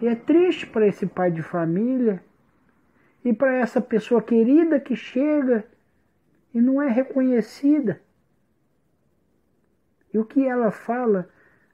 E 0.00 0.06
é 0.06 0.14
triste 0.14 0.66
para 0.66 0.86
esse 0.86 1.06
pai 1.06 1.30
de 1.30 1.42
família 1.42 2.22
e 3.24 3.32
para 3.32 3.54
essa 3.54 3.80
pessoa 3.80 4.20
querida 4.20 4.78
que 4.78 4.94
chega 4.94 5.64
e 6.52 6.60
não 6.60 6.80
é 6.80 6.88
reconhecida. 6.88 8.00
E 10.12 10.18
o 10.18 10.24
que 10.24 10.46
ela 10.46 10.70
fala? 10.70 11.28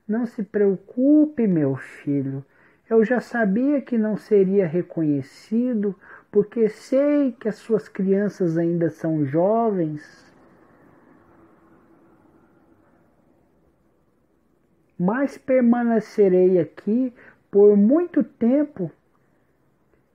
Não 0.06 0.26
se 0.26 0.42
preocupe, 0.42 1.46
meu 1.46 1.76
filho, 1.76 2.44
eu 2.88 3.04
já 3.04 3.20
sabia 3.20 3.80
que 3.80 3.96
não 3.96 4.16
seria 4.16 4.66
reconhecido, 4.66 5.94
porque 6.30 6.68
sei 6.68 7.32
que 7.32 7.48
as 7.48 7.56
suas 7.56 7.88
crianças 7.88 8.58
ainda 8.58 8.90
são 8.90 9.24
jovens. 9.24 10.30
Mas 14.98 15.36
permanecerei 15.38 16.58
aqui 16.58 17.12
por 17.50 17.76
muito 17.76 18.22
tempo, 18.22 18.90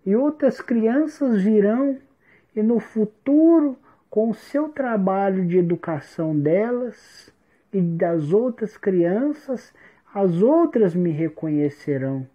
e 0.06 0.16
outras 0.16 0.62
crianças 0.62 1.42
virão 1.42 2.00
e 2.56 2.64
no 2.64 2.80
futuro, 2.80 3.78
com 4.10 4.32
o 4.32 4.34
seu 4.34 4.70
trabalho 4.70 5.46
de 5.46 5.58
educação 5.58 6.38
delas 6.40 7.32
e 7.72 7.80
das 7.80 8.34
outras 8.34 8.78
crianças, 8.78 9.74
as 10.12 10.42
outras 10.42 10.96
me 10.96 11.12
reconhecerão. 11.12 12.26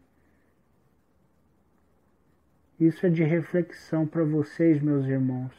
Isso 2.83 3.07
é 3.07 3.09
de 3.09 3.23
reflexão 3.23 4.05
para 4.05 4.25
vocês, 4.25 4.83
meus 4.83 5.07
irmãos, 5.07 5.53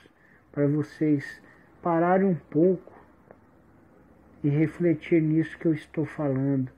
para 0.52 0.68
vocês 0.68 1.42
pararem 1.82 2.28
um 2.28 2.36
pouco 2.36 2.92
e 4.44 4.50
refletir 4.50 5.22
nisso 5.22 5.58
que 5.58 5.66
eu 5.66 5.74
estou 5.74 6.06
falando. 6.06 6.70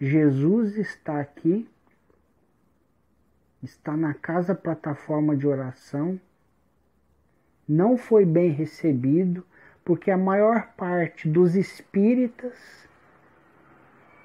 Jesus 0.00 0.76
está 0.76 1.20
aqui, 1.20 1.70
está 3.62 3.96
na 3.96 4.12
casa 4.12 4.56
plataforma 4.56 5.36
de 5.36 5.46
oração, 5.46 6.20
não 7.68 7.96
foi 7.96 8.24
bem 8.24 8.50
recebido, 8.50 9.46
porque 9.84 10.10
a 10.10 10.18
maior 10.18 10.72
parte 10.76 11.28
dos 11.28 11.54
espíritas 11.54 12.88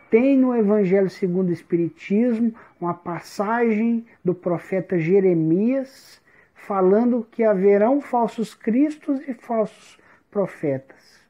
tem 0.09 0.37
no 0.37 0.55
Evangelho 0.55 1.09
segundo 1.09 1.49
o 1.49 1.53
Espiritismo 1.53 2.53
uma 2.79 2.93
passagem 2.93 4.05
do 4.23 4.33
profeta 4.33 4.97
Jeremias 4.97 6.21
falando 6.53 7.27
que 7.31 7.43
haverão 7.43 8.01
falsos 8.01 8.53
cristos 8.53 9.21
e 9.27 9.33
falsos 9.33 9.97
profetas. 10.29 11.21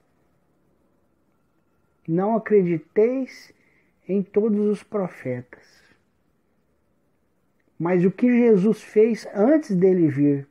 Não 2.08 2.36
acrediteis 2.36 3.54
em 4.08 4.24
todos 4.24 4.60
os 4.60 4.84
profetas. 4.84 5.78
Mas 7.78 8.04
o 8.04 8.10
que 8.10 8.28
Jesus 8.28 8.82
fez 8.82 9.28
antes 9.34 9.76
dele 9.76 10.08
vir? 10.08 10.48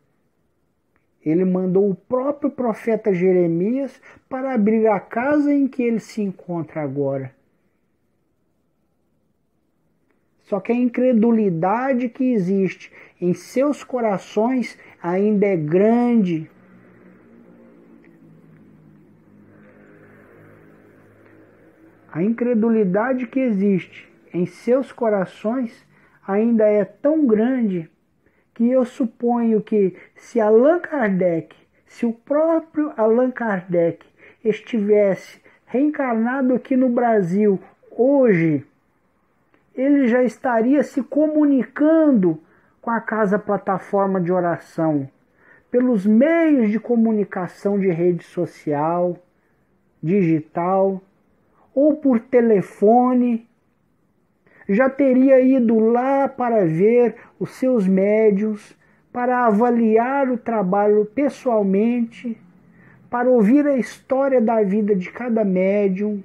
Ele 1.24 1.44
mandou 1.44 1.90
o 1.90 1.94
próprio 1.94 2.50
profeta 2.50 3.12
Jeremias 3.12 4.00
para 4.28 4.54
abrir 4.54 4.86
a 4.86 5.00
casa 5.00 5.52
em 5.52 5.66
que 5.66 5.82
ele 5.82 5.98
se 5.98 6.22
encontra 6.22 6.82
agora. 6.82 7.36
Só 10.47 10.61
que 10.61 10.70
a 10.70 10.76
incredulidade 10.76 12.09
que 12.09 12.32
existe 12.32 12.92
em 13.20 13.34
seus 13.34 13.82
corações 13.82 14.78
ainda 15.03 15.44
é 15.44 15.57
grande. 15.57 16.49
A 22.12 22.22
incredulidade 22.22 23.26
que 23.26 23.40
existe 23.40 24.09
em 24.32 24.47
seus 24.47 24.92
corações 24.92 25.84
ainda 26.26 26.64
é 26.64 26.84
tão 26.84 27.26
grande 27.26 27.90
que 28.55 28.70
eu 28.70 28.84
suponho 28.84 29.61
que 29.61 29.97
se 30.14 30.40
Allan 30.40 30.78
Kardec, 30.78 31.55
se 31.86 32.07
o 32.07 32.12
próprio 32.12 32.92
Allan 32.97 33.32
Kardec 33.32 34.07
estivesse 34.44 35.40
reencarnado 35.66 36.55
aqui 36.55 36.76
no 36.76 36.88
Brasil 36.88 37.61
hoje, 37.90 38.64
ele 39.76 40.08
já 40.08 40.22
estaria 40.22 40.82
se 40.82 41.02
comunicando 41.02 42.40
com 42.80 42.90
a 42.90 43.00
casa 43.00 43.38
plataforma 43.38 44.20
de 44.20 44.32
oração, 44.32 45.08
pelos 45.70 46.06
meios 46.06 46.70
de 46.70 46.80
comunicação 46.80 47.78
de 47.78 47.88
rede 47.88 48.24
social, 48.24 49.18
digital, 50.02 51.02
ou 51.74 51.96
por 51.96 52.18
telefone, 52.20 53.46
já 54.68 54.88
teria 54.88 55.40
ido 55.40 55.78
lá 55.78 56.28
para 56.28 56.64
ver 56.64 57.14
os 57.38 57.50
seus 57.50 57.86
médios, 57.86 58.74
para 59.12 59.46
avaliar 59.46 60.30
o 60.30 60.38
trabalho 60.38 61.04
pessoalmente, 61.04 62.38
para 63.10 63.28
ouvir 63.28 63.66
a 63.66 63.76
história 63.76 64.40
da 64.40 64.62
vida 64.62 64.94
de 64.94 65.10
cada 65.10 65.44
médium 65.44 66.22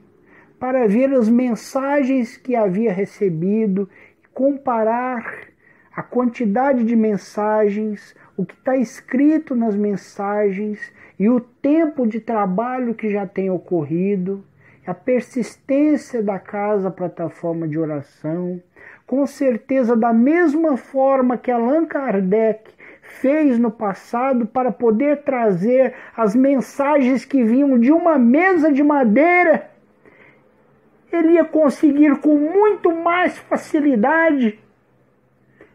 para 0.62 0.86
ver 0.86 1.12
as 1.12 1.28
mensagens 1.28 2.38
que 2.38 2.56
havia 2.56 2.94
recebido, 2.94 3.90
comparar 4.32 5.48
a 5.92 6.04
quantidade 6.04 6.84
de 6.84 6.96
mensagens, 6.96 8.16
o 8.38 8.46
que 8.46 8.54
está 8.54 8.78
escrito 8.78 9.56
nas 9.56 9.76
mensagens 9.76 10.80
e 11.18 11.28
o 11.28 11.40
tempo 11.40 12.06
de 12.06 12.20
trabalho 12.20 12.94
que 12.94 13.10
já 13.10 13.26
tem 13.26 13.50
ocorrido, 13.50 14.46
a 14.86 14.94
persistência 14.94 16.22
da 16.22 16.38
casa 16.38 16.92
plataforma 16.92 17.68
de 17.68 17.80
oração, 17.80 18.62
com 19.08 19.26
certeza 19.26 19.96
da 19.96 20.14
mesma 20.14 20.78
forma 20.78 21.40
que 21.40 21.50
Allan 21.50 21.88
Kardec 21.88 22.72
fez 23.02 23.58
no 23.58 23.72
passado 23.72 24.46
para 24.46 24.72
poder 24.72 25.24
trazer 25.24 25.96
as 26.16 26.36
mensagens 26.36 27.26
que 27.26 27.44
vinham 27.44 27.80
de 27.80 27.92
uma 27.92 28.20
mesa 28.20 28.72
de 28.72 28.84
madeira 28.84 29.71
ele 31.12 31.34
ia 31.34 31.46
conseguir 31.46 32.20
com 32.20 32.38
muito 32.38 32.92
mais 32.92 33.38
facilidade 33.38 34.60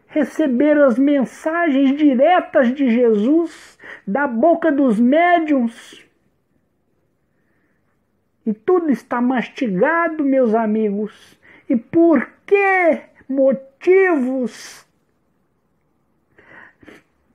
receber 0.07 0.77
as 0.81 0.97
mensagens 0.97 1.95
diretas 1.95 2.73
de 2.73 2.89
Jesus 2.89 3.77
da 4.05 4.25
boca 4.25 4.71
dos 4.71 4.99
médiums. 4.99 6.03
E 8.45 8.53
tudo 8.53 8.89
está 8.89 9.19
mastigado, 9.19 10.23
meus 10.23 10.55
amigos. 10.55 11.37
E 11.69 11.75
por 11.75 12.27
que 12.45 13.01
motivos 13.27 14.86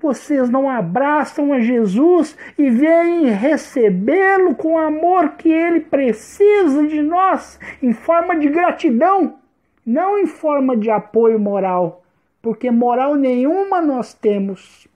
vocês 0.03 0.51
não 0.51 0.69
abraçam 0.69 1.53
a 1.53 1.61
Jesus 1.61 2.37
e 2.59 2.69
vêm 2.69 3.31
recebê-lo 3.31 4.55
com 4.57 4.75
o 4.75 4.79
amor 4.79 5.37
que 5.37 5.49
ele 5.49 5.81
precisa 5.81 6.87
de 6.87 7.01
nós, 7.01 7.59
em 7.81 7.93
forma 7.93 8.37
de 8.37 8.49
gratidão, 8.49 9.39
não 9.87 10.19
em 10.19 10.27
forma 10.27 10.77
de 10.77 10.91
apoio 10.91 11.39
moral, 11.39 12.03
porque 12.43 12.71
moral 12.71 13.15
nenhuma 13.15 13.81
nós 13.81 14.13
temos. 14.13 14.89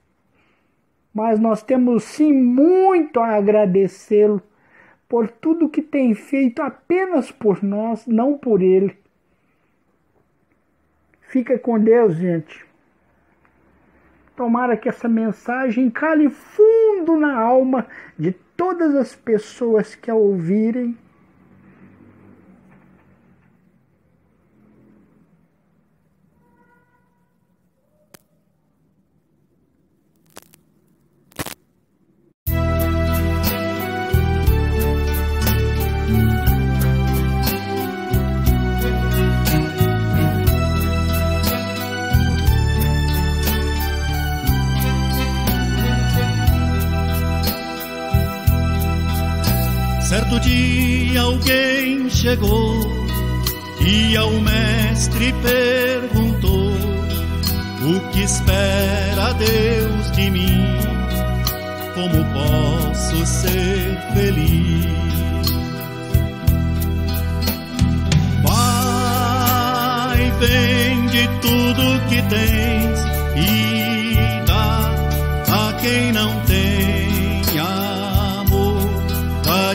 Mas 1.15 1.39
nós 1.39 1.63
temos 1.63 2.03
sim 2.03 2.33
muito 2.33 3.21
a 3.21 3.37
agradecê-lo 3.37 4.43
por 5.09 5.31
tudo 5.31 5.69
que 5.69 5.81
tem 5.81 6.15
feito 6.15 6.61
apenas 6.61 7.31
por 7.31 7.63
nós, 7.63 8.07
não 8.07 8.37
por 8.37 8.61
ele. 8.61 8.99
Fica 11.29 11.59
com 11.59 11.79
Deus, 11.79 12.17
gente. 12.17 12.66
Tomara 14.37 14.76
que 14.76 14.89
essa 14.89 15.09
mensagem 15.09 15.89
cale 15.89 16.28
fundo 16.28 17.16
na 17.16 17.34
alma 17.34 17.87
de 18.18 18.32
todas 18.57 18.95
as 18.95 19.14
pessoas 19.16 19.95
que 19.95 20.11
a 20.11 20.14
ouvirem 20.14 20.97
chegou 52.26 52.80
e 53.80 54.16
ao 54.16 54.32
mestre 54.41 55.32
perguntou: 55.34 56.72
O 57.82 58.11
que 58.11 58.22
espera 58.22 59.32
Deus 59.34 60.11
de 60.12 60.30
mim? 60.30 60.64
Como 61.95 62.24
posso 62.34 63.24
ser 63.26 63.97
feliz? 64.12 64.87
Vai, 68.43 70.32
vende 70.41 71.28
tudo 71.43 72.09
que 72.09 72.22
tens 72.22 72.99
e 73.37 74.16
dá 74.47 74.91
a 75.68 75.72
quem 75.74 76.12
não 76.12 76.41
tem 76.41 76.76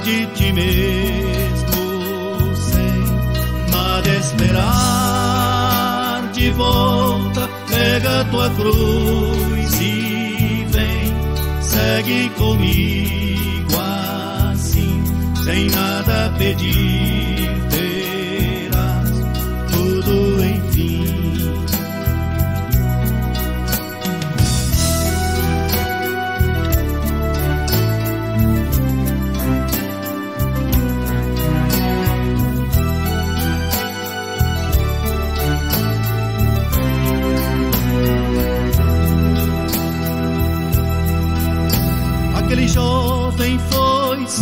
de 0.03 0.25
ti 0.35 0.53
mesmo 0.53 1.01
esperar. 4.21 6.31
De 6.33 6.49
volta, 6.51 7.49
pega 7.69 8.25
tua 8.25 8.49
cruz 8.51 9.81
e 9.81 10.65
vem, 10.69 11.61
segue 11.61 12.29
comigo 12.37 13.71
assim, 14.53 15.03
sem 15.43 15.69
nada 15.69 16.33
pedir, 16.37 17.49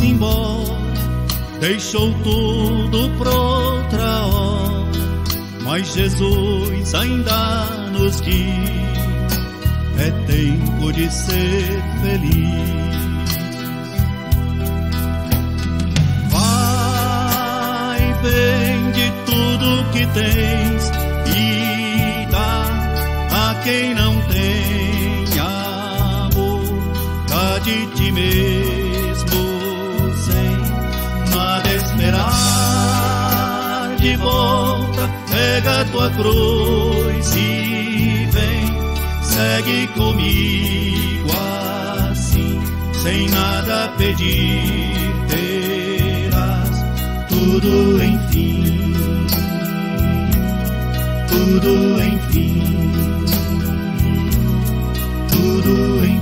embora, 0.01 0.77
deixou 1.59 2.13
tudo 2.23 3.09
por 3.17 3.27
outra 3.27 4.25
hora, 4.25 4.85
mas 5.63 5.93
Jesus 5.93 6.95
ainda 6.95 7.65
nos 7.91 8.21
diz: 8.21 8.89
é 9.97 10.11
tempo 10.27 10.93
de 10.93 11.09
ser 11.11 11.83
feliz. 12.01 12.89
Vai, 16.29 18.13
vende 18.21 19.13
tudo 19.25 19.91
que 19.91 20.05
tens 20.07 20.91
e 21.35 22.31
dá 22.31 23.49
a 23.49 23.55
quem 23.63 23.93
não 23.93 24.21
tem 24.23 25.39
amor, 25.39 26.63
de 27.63 27.87
ti 27.95 28.11
mesmo 28.11 28.78
de 34.09 34.15
volta, 34.17 35.07
pega 35.29 35.85
tua 35.91 36.09
cruz 36.09 37.35
e 37.35 38.27
vem, 38.31 38.65
segue 39.21 39.87
comigo 39.89 41.29
assim, 42.09 42.59
sem 42.93 43.29
nada 43.29 43.93
pedir, 43.97 45.13
terás 45.27 46.69
tudo 47.29 48.03
enfim, 48.03 48.83
tudo 51.27 52.01
enfim, 52.01 53.25
tudo 55.31 56.05
enfim. 56.05 56.18